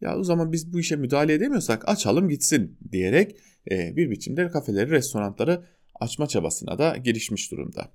[0.00, 3.36] ya o zaman biz bu işe müdahale edemiyorsak açalım gitsin diyerek
[3.70, 5.64] e, bir biçimde kafeleri, restoranları
[6.00, 7.92] açma çabasına da girişmiş durumda.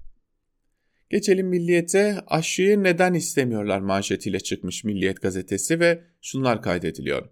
[1.12, 7.30] Geçelim Milliyet'e aşıyı neden istemiyorlar manşetiyle çıkmış Milliyet gazetesi ve şunlar kaydediliyor.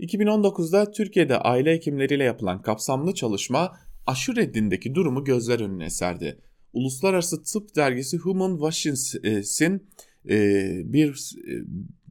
[0.00, 6.40] 2019'da Türkiye'de aile hekimleriyle yapılan kapsamlı çalışma aşı reddindeki durumu gözler önüne serdi.
[6.72, 9.88] Uluslararası Tıp Dergisi Human Washington'sin
[10.28, 10.38] e,
[10.84, 11.52] bir e,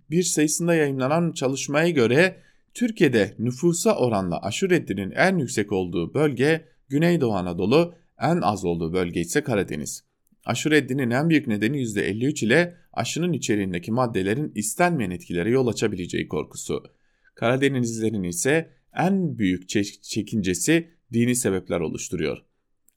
[0.09, 2.37] bir sayısında yayınlanan çalışmaya göre
[2.73, 9.21] Türkiye'de nüfusa oranla aşı reddinin en yüksek olduğu bölge Güneydoğu Anadolu, en az olduğu bölge
[9.21, 10.14] ise Karadeniz.
[10.45, 16.83] Aşı reddinin en büyük nedeni %53 ile aşının içeriğindeki maddelerin istenmeyen etkilere yol açabileceği korkusu.
[17.35, 19.69] Karadenizlilerin ise en büyük
[20.03, 22.37] çekincesi dini sebepler oluşturuyor.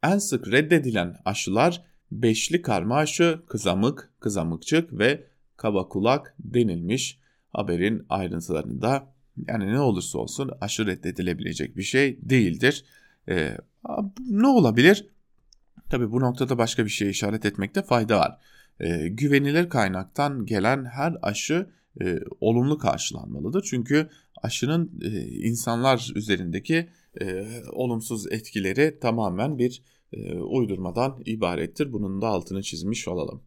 [0.03, 1.83] En sık reddedilen aşılar
[2.13, 9.15] beşli karma aşı, kızamık, kızamıkçık ve kaba kulak denilmiş haberin ayrıntılarında.
[9.49, 12.85] Yani ne olursa olsun aşı reddedilebilecek bir şey değildir.
[13.29, 13.57] Ee,
[14.31, 15.07] ne olabilir?
[15.91, 18.39] Tabi bu noktada başka bir şeye işaret etmekte fayda var.
[18.81, 21.71] Ee, güvenilir kaynaktan gelen her aşı
[22.01, 23.63] e, olumlu karşılanmalıdır.
[23.63, 24.09] Çünkü
[24.43, 26.89] aşının e, insanlar üzerindeki
[27.21, 31.93] e, olumsuz etkileri tamamen bir e, uydurmadan ibarettir.
[31.93, 33.43] Bunun da altını çizmiş olalım.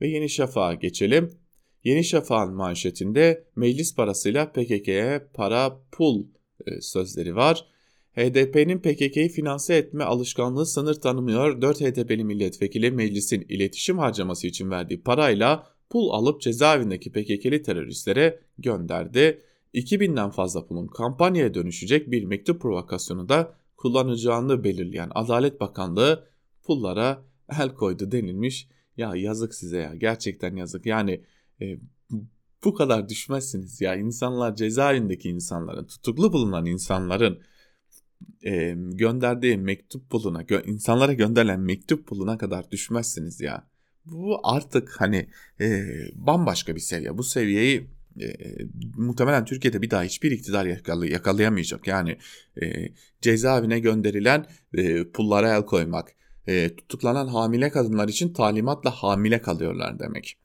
[0.00, 1.30] Ve Yeni Şafak'a geçelim.
[1.84, 6.26] Yeni Şafak'ın manşetinde meclis parasıyla PKK'ye para pul
[6.66, 7.66] e, sözleri var.
[8.16, 11.62] HDP'nin PKK'yı finanse etme alışkanlığı sınır tanımıyor.
[11.62, 19.42] 4 HDP'li milletvekili meclisin iletişim harcaması için verdiği parayla pul alıp cezaevindeki PKK'li teröristlere gönderdi.
[19.74, 26.28] 2000'den fazla pulun kampanyaya dönüşecek bir mektup provokasyonu da kullanacağını belirleyen Adalet Bakanlığı
[26.62, 27.22] pullara
[27.60, 28.68] el koydu denilmiş.
[28.96, 31.24] Ya yazık size ya gerçekten yazık yani
[31.60, 31.78] e,
[32.64, 37.40] bu kadar düşmezsiniz ya insanlar cezaevindeki insanların tutuklu bulunan insanların
[38.44, 43.66] e, gönderdiği mektup puluna gö insanlara gönderilen mektup puluna kadar düşmezsiniz ya.
[44.04, 45.28] Bu artık hani
[45.60, 47.18] e, bambaşka bir seviye.
[47.18, 47.86] Bu seviyeyi
[48.20, 48.26] e,
[48.96, 51.86] muhtemelen Türkiye'de bir daha hiçbir iktidar yakalay yakalayamayacak.
[51.86, 52.18] Yani
[52.62, 52.88] e,
[53.20, 56.12] cezaevine gönderilen e, pullara el koymak,
[56.46, 60.38] e, tutuklanan hamile kadınlar için talimatla hamile kalıyorlar demek.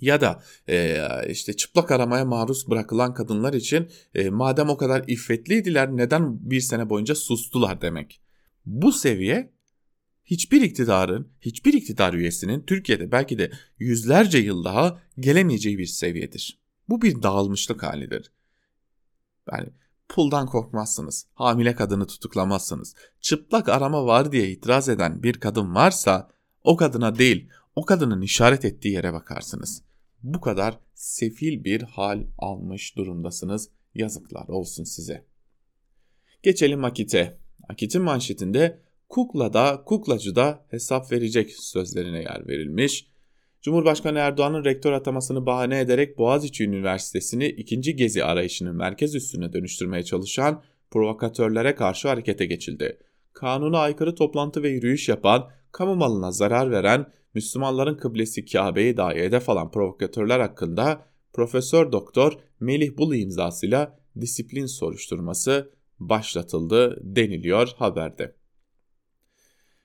[0.00, 5.96] Ya da e, işte çıplak aramaya maruz bırakılan kadınlar için e, madem o kadar iffetliydiler
[5.96, 8.20] neden bir sene boyunca sustular demek.
[8.66, 9.52] Bu seviye
[10.24, 16.60] hiçbir iktidarın, hiçbir iktidar üyesinin Türkiye'de belki de yüzlerce yıl daha gelemeyeceği bir seviyedir.
[16.88, 18.32] Bu bir dağılmışlık halidir.
[19.52, 19.68] Yani
[20.08, 22.94] puldan korkmazsınız, hamile kadını tutuklamazsınız.
[23.20, 26.30] Çıplak arama var diye itiraz eden bir kadın varsa
[26.64, 29.82] o kadına değil, o kadının işaret ettiği yere bakarsınız.
[30.22, 33.70] Bu kadar sefil bir hal almış durumdasınız.
[33.94, 35.24] Yazıklar olsun size.
[36.42, 37.38] Geçelim Akit'e.
[37.68, 43.10] Akit'in manşetinde kukla da kuklacı da hesap verecek sözlerine yer verilmiş.
[43.62, 50.62] Cumhurbaşkanı Erdoğan'ın rektör atamasını bahane ederek Boğaziçi Üniversitesi'ni ikinci gezi arayışının merkez üssüne dönüştürmeye çalışan
[50.90, 52.98] provokatörlere karşı harekete geçildi.
[53.32, 59.48] Kanuna aykırı toplantı ve yürüyüş yapan, kamu malına zarar veren, Müslümanların kıblesi Kabe'yi dahi hedef
[59.48, 68.34] alan provokatörler hakkında Profesör Doktor Melih Bulu imzasıyla disiplin soruşturması başlatıldı deniliyor haberde.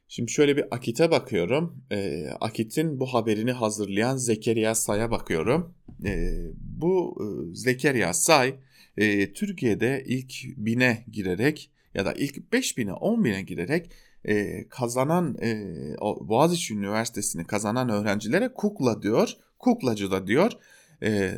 [0.07, 1.83] Şimdi şöyle bir Akit'e bakıyorum.
[1.91, 5.75] E, Akit'in bu haberini hazırlayan Zekeriya Say'a bakıyorum.
[6.05, 8.55] E, bu e, Zekeriya Say
[8.97, 13.91] e, Türkiye'de ilk bine girerek ya da ilk 5 bine 10 bine girerek
[14.25, 19.33] e, kazanan e, Boğaziçi Üniversitesi'ni kazanan öğrencilere kukla diyor.
[19.59, 20.51] Kuklacı da diyor.
[21.03, 21.31] E,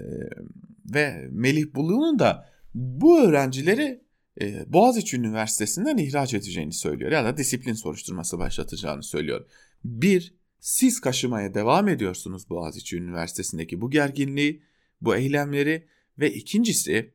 [0.94, 4.04] ve Melih Bulu'nun da bu öğrencileri
[4.42, 9.46] e, Boğaziçi Üniversitesi'nden ihraç edeceğini söylüyor ya da disiplin soruşturması başlatacağını söylüyor.
[9.86, 14.64] Bir, siz kaşımaya devam ediyorsunuz Boğaziçi Üniversitesi'ndeki bu gerginliği,
[15.02, 15.88] bu eylemleri
[16.20, 17.14] ve ikincisi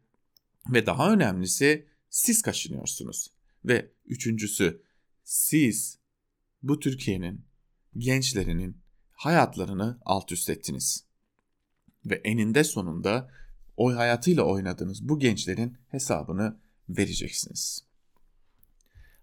[0.72, 3.30] ve daha önemlisi siz kaşınıyorsunuz.
[3.64, 4.82] Ve üçüncüsü
[5.28, 5.98] siz
[6.62, 7.44] bu Türkiye'nin
[7.96, 8.76] gençlerinin
[9.12, 11.04] hayatlarını alt üst ettiniz.
[12.06, 13.30] Ve eninde sonunda
[13.76, 16.56] o hayatıyla oynadığınız bu gençlerin hesabını
[16.88, 17.84] vereceksiniz.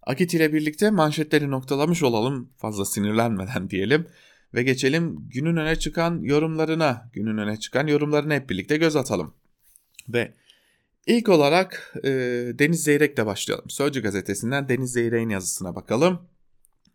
[0.02, 4.06] Akit ile birlikte manşetleri noktalamış olalım fazla sinirlenmeden diyelim
[4.54, 7.10] ve geçelim günün öne çıkan yorumlarına.
[7.12, 9.34] Günün öne çıkan yorumlarına hep birlikte göz atalım.
[10.08, 10.34] Ve
[11.06, 12.10] ilk olarak e,
[12.58, 13.70] Deniz Zeyrek'le başlayalım.
[13.70, 16.18] Sözcü gazetesinden Deniz Zeyrek'in yazısına bakalım.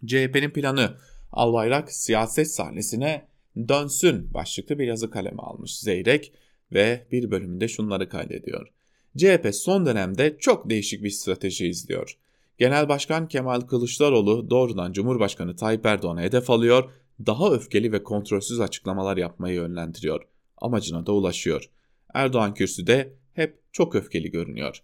[0.05, 0.97] CHP'nin planı
[1.31, 6.33] Albayrak siyaset sahnesine dönsün başlıklı bir yazı kaleme almış Zeyrek
[6.73, 8.67] ve bir bölümünde şunları kaydediyor.
[9.17, 12.17] CHP son dönemde çok değişik bir strateji izliyor.
[12.57, 16.89] Genel Başkan Kemal Kılıçdaroğlu doğrudan Cumhurbaşkanı Tayyip Erdoğan'a hedef alıyor,
[17.25, 20.21] daha öfkeli ve kontrolsüz açıklamalar yapmayı yönlendiriyor.
[20.57, 21.69] Amacına da ulaşıyor.
[22.13, 23.13] Erdoğan kürsüde
[23.71, 24.77] çok öfkeli görünüyor.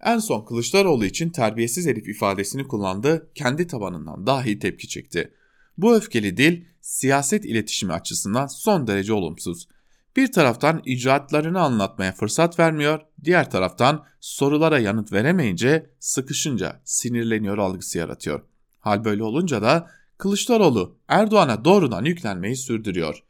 [0.00, 5.34] En son Kılıçdaroğlu için terbiyesiz herif ifadesini kullandı, kendi tabanından dahi tepki çekti.
[5.78, 9.68] Bu öfkeli dil siyaset iletişimi açısından son derece olumsuz.
[10.16, 18.42] Bir taraftan icraatlarını anlatmaya fırsat vermiyor, diğer taraftan sorulara yanıt veremeyince sıkışınca sinirleniyor algısı yaratıyor.
[18.78, 23.24] Hal böyle olunca da Kılıçdaroğlu Erdoğan'a doğrudan yüklenmeyi sürdürüyor.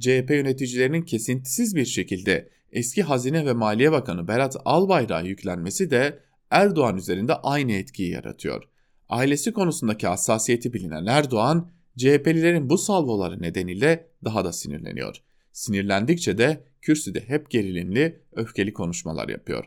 [0.00, 6.18] CHP yöneticilerinin kesintisiz bir şekilde eski Hazine ve Maliye Bakanı Berat Albayrak'a yüklenmesi de
[6.50, 8.64] Erdoğan üzerinde aynı etkiyi yaratıyor.
[9.08, 15.16] Ailesi konusundaki hassasiyeti bilinen Erdoğan, CHP'lilerin bu salvoları nedeniyle daha da sinirleniyor.
[15.52, 19.64] Sinirlendikçe de kürsüde hep gerilimli, öfkeli konuşmalar yapıyor.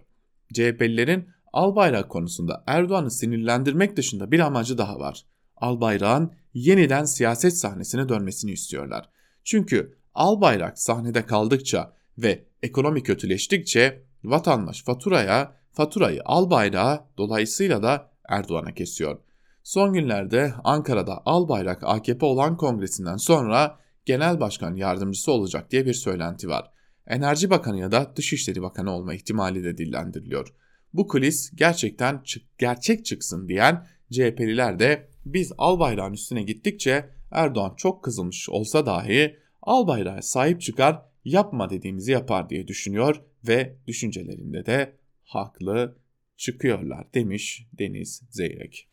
[0.53, 5.25] CHP'lilerin Albayrak konusunda Erdoğan'ı sinirlendirmek dışında bir amacı daha var.
[5.57, 9.09] Albayrak'ın yeniden siyaset sahnesine dönmesini istiyorlar.
[9.43, 19.19] Çünkü Albayrak sahnede kaldıkça ve ekonomi kötüleştikçe vatandaş faturaya, faturayı Albayrak'a dolayısıyla da Erdoğan'a kesiyor.
[19.63, 26.49] Son günlerde Ankara'da Albayrak AKP olan kongresinden sonra genel başkan yardımcısı olacak diye bir söylenti
[26.49, 26.71] var.
[27.07, 30.53] Enerji Bakanı ya da Dışişleri Bakanı olma ihtimali de dillendiriliyor.
[30.93, 38.03] Bu kulis gerçekten çık, gerçek çıksın diyen CHP'liler de biz Albayrak'ın üstüne gittikçe Erdoğan çok
[38.03, 45.97] kızılmış olsa dahi Albayrak'a sahip çıkar yapma dediğimizi yapar diye düşünüyor ve düşüncelerinde de haklı
[46.37, 48.87] çıkıyorlar demiş Deniz Zeyrek.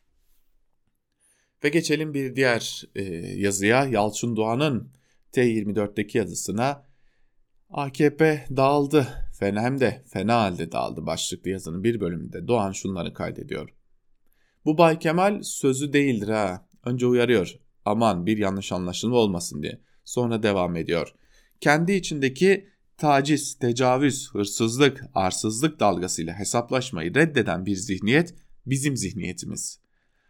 [1.63, 3.03] Ve geçelim bir diğer e,
[3.37, 4.91] yazıya Yalçın Doğan'ın
[5.33, 6.85] T24'teki yazısına
[7.69, 9.07] AKP dağıldı.
[9.39, 13.69] Fena hem de fena halde dağıldı başlıklı yazının bir bölümünde Doğan şunları kaydediyor.
[14.65, 16.67] Bu Bay Kemal sözü değildir ha.
[16.85, 17.55] Önce uyarıyor.
[17.85, 19.79] Aman bir yanlış anlaşılma olmasın diye.
[20.03, 21.15] Sonra devam ediyor.
[21.61, 28.33] Kendi içindeki taciz, tecavüz, hırsızlık, arsızlık dalgasıyla hesaplaşmayı reddeden bir zihniyet
[28.65, 29.79] bizim zihniyetimiz.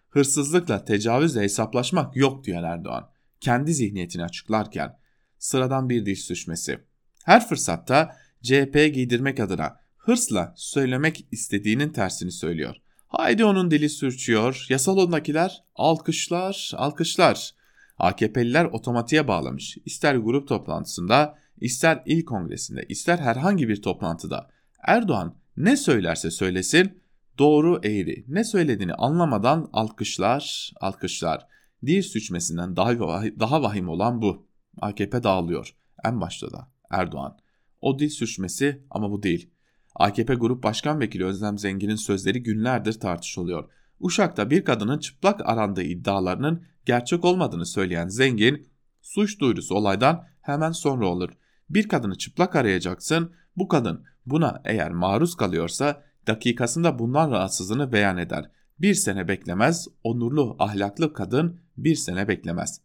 [0.10, 3.16] Hırsızlıkla, tecavüzle hesaplaşmak yok diyor Erdoğan
[3.46, 4.98] kendi zihniyetini açıklarken
[5.38, 6.80] sıradan bir diş sürçmesi.
[7.26, 12.76] Her fırsatta CHP giydirmek adına hırsla söylemek istediğinin tersini söylüyor.
[13.08, 17.55] Haydi onun dili sürçüyor, yasal ondakiler alkışlar, alkışlar.
[17.98, 19.78] AKP'liler otomatiğe bağlamış.
[19.86, 24.50] İster grup toplantısında, ister il kongresinde, ister herhangi bir toplantıda
[24.88, 27.02] Erdoğan ne söylerse söylesin
[27.38, 28.26] doğru eğri.
[28.28, 31.48] Ne söylediğini anlamadan alkışlar, alkışlar.
[31.86, 33.00] Dil suçmesinden daha,
[33.40, 34.48] daha vahim olan bu.
[34.82, 35.76] AKP dağılıyor.
[36.06, 37.38] En başta da Erdoğan.
[37.82, 39.50] O dil suçmesi ama bu değil.
[39.96, 43.70] AKP Grup Başkan Vekili Özlem Zengin'in sözleri günlerdir tartışılıyor.
[44.00, 48.68] Uşak'ta bir kadının çıplak arandığı iddialarının gerçek olmadığını söyleyen Zengin,
[49.02, 51.30] suç duyurusu olaydan hemen sonra olur.
[51.70, 58.50] Bir kadını çıplak arayacaksın, bu kadın buna eğer maruz kalıyorsa dakikasında bundan rahatsızlığını beyan eder.
[58.80, 62.82] Bir sene beklemez, onurlu, ahlaklı kadın bir sene beklemez.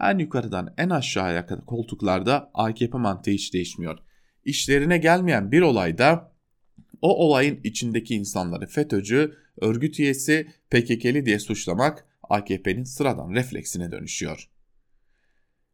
[0.00, 3.98] En yukarıdan en aşağıya koltuklarda AKP mantığı hiç değişmiyor.
[4.44, 6.32] İşlerine gelmeyen bir olayda
[7.02, 14.48] o olayın içindeki insanları FETÖ'cü, örgüt üyesi, PKK'li diye suçlamak AKP'nin sıradan refleksine dönüşüyor.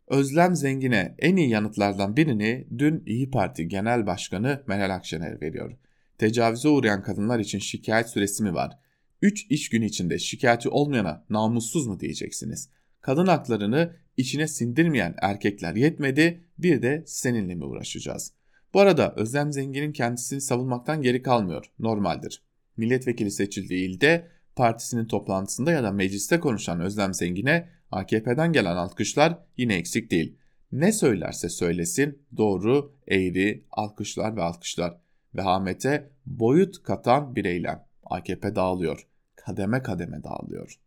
[0.08, 5.76] Özlem Zengin'e en iyi yanıtlardan birini dün İyi Parti Genel Başkanı Meral Akşener veriyor.
[6.18, 8.78] Tecavüze uğrayan kadınlar için şikayet süresi mi var?
[9.22, 12.68] 3 iş günü içinde şikayeti olmayana namussuz mu diyeceksiniz?
[13.00, 18.32] Kadın haklarını içine sindirmeyen erkekler yetmedi bir de seninle mi uğraşacağız?
[18.74, 21.70] Bu arada Özlem Zengin'in kendisini savunmaktan geri kalmıyor.
[21.78, 22.42] Normaldir.
[22.76, 24.28] Milletvekili seçildiği ilde
[24.58, 30.38] partisinin toplantısında ya da mecliste konuşan Özlem Zengin'e AKP'den gelen alkışlar yine eksik değil.
[30.72, 34.96] Ne söylerse söylesin doğru, eğri, alkışlar ve alkışlar.
[35.34, 37.84] Vehamete boyut katan bir eylem.
[38.04, 39.06] AKP dağılıyor.
[39.36, 40.80] Kademe kademe dağılıyor.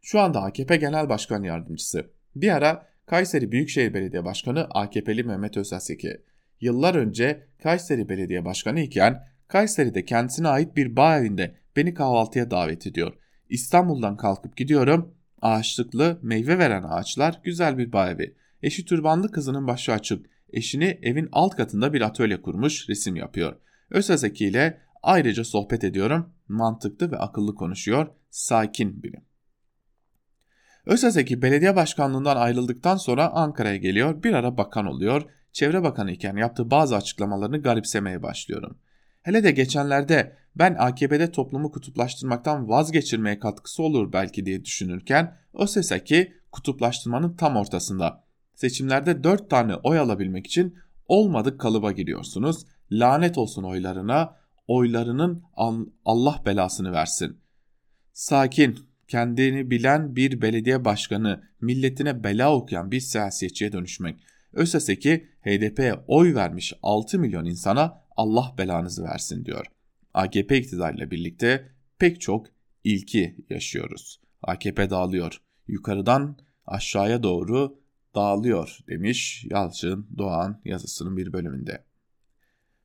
[0.00, 2.10] Şu anda AKP Genel Başkan Yardımcısı.
[2.36, 6.22] Bir ara Kayseri Büyükşehir Belediye Başkanı AKP'li Mehmet Özaseki.
[6.60, 12.86] Yıllar önce Kayseri Belediye Başkanı iken Kayseri'de kendisine ait bir bağ evinde beni kahvaltıya davet
[12.86, 13.12] ediyor.
[13.48, 15.14] İstanbul'dan kalkıp gidiyorum.
[15.42, 18.36] Ağaçlıklı, meyve veren ağaçlar, güzel bir bağ evi.
[18.62, 20.26] Eşi türbanlı kızının başı açık.
[20.52, 23.56] Eşini evin alt katında bir atölye kurmuş, resim yapıyor.
[23.90, 26.32] Özazeki ile ayrıca sohbet ediyorum.
[26.48, 28.06] Mantıklı ve akıllı konuşuyor.
[28.30, 29.22] Sakin biri.
[30.86, 34.22] Özazeki belediye başkanlığından ayrıldıktan sonra Ankara'ya geliyor.
[34.22, 35.22] Bir ara bakan oluyor.
[35.52, 38.78] Çevre bakanı iken yaptığı bazı açıklamalarını garipsemeye başlıyorum.
[39.22, 47.36] Hele de geçenlerde ben AKP'de toplumu kutuplaştırmaktan vazgeçirmeye katkısı olur belki diye düşünürken Özazeki kutuplaştırmanın
[47.36, 48.24] tam ortasında.
[48.54, 52.66] Seçimlerde 4 tane oy alabilmek için olmadık kalıba giriyorsunuz.
[52.90, 54.36] Lanet olsun oylarına,
[54.68, 55.42] oylarının
[56.04, 57.36] Allah belasını versin.
[58.12, 64.20] Sakin, kendini bilen bir belediye başkanı, milletine bela okuyan bir siyasetçiye dönüşmek.
[64.52, 69.66] Öseseki HDP'ye oy vermiş 6 milyon insana Allah belanızı versin diyor.
[70.14, 72.46] AKP iktidarıyla birlikte pek çok
[72.84, 74.20] ilki yaşıyoruz.
[74.42, 75.42] AKP dağılıyor.
[75.68, 77.78] Yukarıdan aşağıya doğru
[78.14, 81.84] dağılıyor demiş Yalçın Doğan yazısının bir bölümünde.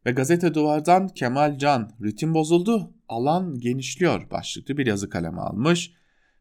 [0.06, 5.94] Ve gazete duvardan Kemal Can ritim bozuldu alan genişliyor başlıklı bir yazı kaleme almış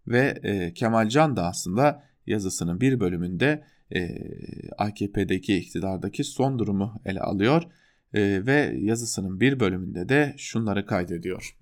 [0.06, 3.64] ve e, Kemal Can da aslında yazısının bir bölümünde
[3.94, 4.18] e,
[4.78, 7.62] AKP'deki iktidardaki son durumu ele alıyor
[8.16, 11.56] e, ve yazısının bir bölümünde de şunları kaydediyor.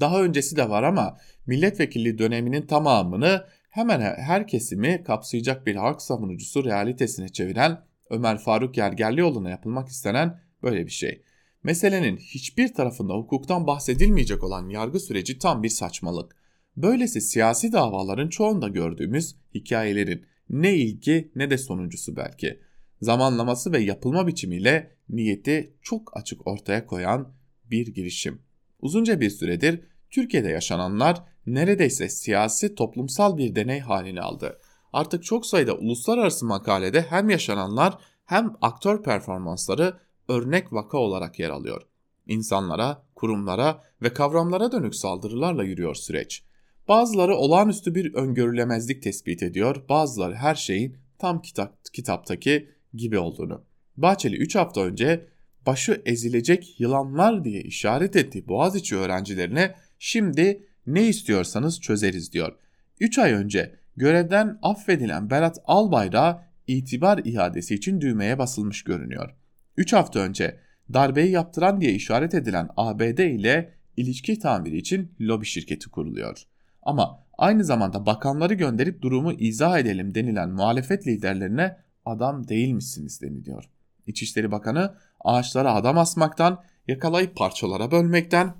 [0.00, 1.16] Daha öncesi de var ama
[1.46, 9.50] milletvekilliği döneminin tamamını hemen her kesimi kapsayacak bir halk savunucusu realitesine çeviren Ömer Faruk Yergerlioğlu'na
[9.50, 11.22] yapılmak istenen böyle bir şey.
[11.62, 16.36] Meselenin hiçbir tarafında hukuktan bahsedilmeyecek olan yargı süreci tam bir saçmalık.
[16.76, 22.60] Böylesi siyasi davaların çoğunda gördüğümüz hikayelerin ne ilki ne de sonuncusu belki.
[23.02, 27.32] Zamanlaması ve yapılma biçimiyle niyeti çok açık ortaya koyan
[27.70, 28.42] bir girişim.
[28.80, 29.80] Uzunca bir süredir
[30.10, 34.58] Türkiye'de yaşananlar neredeyse siyasi toplumsal bir deney halini aldı.
[34.92, 39.94] Artık çok sayıda uluslararası makalede hem yaşananlar hem aktör performansları
[40.28, 41.82] örnek vaka olarak yer alıyor.
[42.26, 46.44] İnsanlara, kurumlara ve kavramlara dönük saldırılarla yürüyor süreç.
[46.88, 53.64] Bazıları olağanüstü bir öngörülemezlik tespit ediyor, bazıları her şeyin tam kitap, kitaptaki gibi olduğunu.
[54.02, 55.26] Bahçeli 3 hafta önce
[55.66, 62.56] başı ezilecek yılanlar diye işaret ettiği Boğaziçi öğrencilerine şimdi ne istiyorsanız çözeriz diyor.
[63.00, 69.34] 3 ay önce görevden affedilen Berat Albayrak itibar iadesi için düğmeye basılmış görünüyor.
[69.76, 70.60] 3 hafta önce
[70.92, 76.42] darbeyi yaptıran diye işaret edilen ABD ile ilişki tamiri için lobi şirketi kuruluyor.
[76.82, 83.64] Ama aynı zamanda bakanları gönderip durumu izah edelim denilen muhalefet liderlerine adam değil misiniz deniliyor.
[84.10, 88.54] İçişleri Bakanı ağaçlara adam asmaktan, yakalayıp parçalara bölmekten,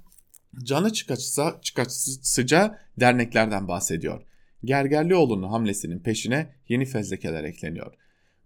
[0.62, 4.22] canı çıkaçsa, çıkaçsıca derneklerden bahsediyor.
[4.64, 7.94] Gergerlioğlu'nun hamlesinin peşine yeni fezlekeler ekleniyor.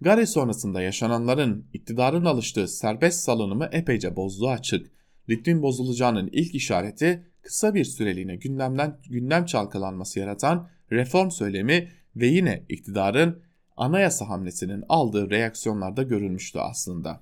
[0.01, 4.91] Gare sonrasında yaşananların iktidarın alıştığı serbest salınımı epeyce bozduğu açık.
[5.31, 12.65] Ritmin bozulacağının ilk işareti kısa bir süreliğine gündemden gündem çalkalanması yaratan reform söylemi ve yine
[12.69, 13.43] iktidarın
[13.77, 17.21] anayasa hamlesinin aldığı reaksiyonlarda görülmüştü aslında.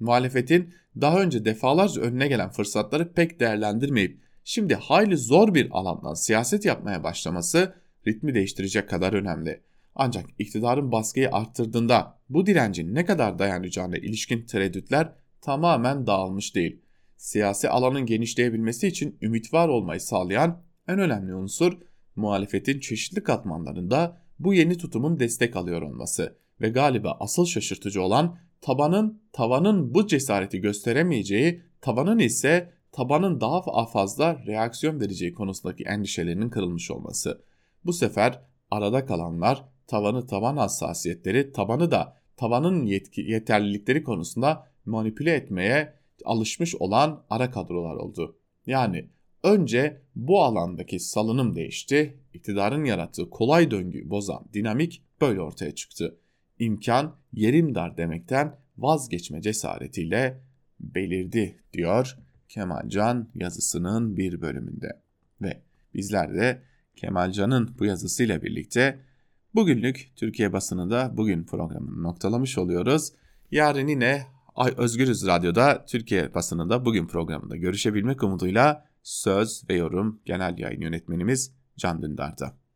[0.00, 6.64] Muhalefetin daha önce defalarca önüne gelen fırsatları pek değerlendirmeyip şimdi hayli zor bir alandan siyaset
[6.64, 7.74] yapmaya başlaması
[8.06, 9.60] ritmi değiştirecek kadar önemli.
[9.94, 16.80] Ancak iktidarın baskıyı arttırdığında bu direncin ne kadar dayanacağına ilişkin tereddütler tamamen dağılmış değil.
[17.16, 21.78] Siyasi alanın genişleyebilmesi için ümit var olmayı sağlayan en önemli unsur
[22.16, 29.22] muhalefetin çeşitli katmanlarında bu yeni tutumun destek alıyor olması ve galiba asıl şaşırtıcı olan tabanın
[29.32, 37.44] tavanın bu cesareti gösteremeyeceği, tabanın ise tabanın daha fazla reaksiyon vereceği konusundaki endişelerinin kırılmış olması.
[37.84, 38.40] Bu sefer
[38.70, 47.24] arada kalanlar tavanı tavan hassasiyetleri, tabanı da tavanın yetki, yeterlilikleri konusunda manipüle etmeye alışmış olan
[47.30, 48.38] ara kadrolar oldu.
[48.66, 49.08] Yani
[49.42, 56.18] önce bu alandaki salınım değişti, iktidarın yarattığı kolay döngüyü bozan dinamik böyle ortaya çıktı.
[56.58, 60.40] İmkan yerim dar demekten vazgeçme cesaretiyle
[60.80, 62.18] belirdi diyor
[62.48, 65.00] Kemalcan yazısının bir bölümünde.
[65.42, 65.62] Ve
[65.94, 66.62] bizler de
[66.96, 68.98] Kemalcan'ın bu yazısıyla birlikte
[69.54, 73.12] bugünlük Türkiye basınında bugün programını noktalamış oluyoruz.
[73.50, 74.26] Yarın yine
[74.76, 82.02] Özgürüz Radyo'da Türkiye basınında bugün programında görüşebilmek umuduyla söz ve yorum genel yayın yönetmenimiz Can
[82.02, 82.61] Dündar'da.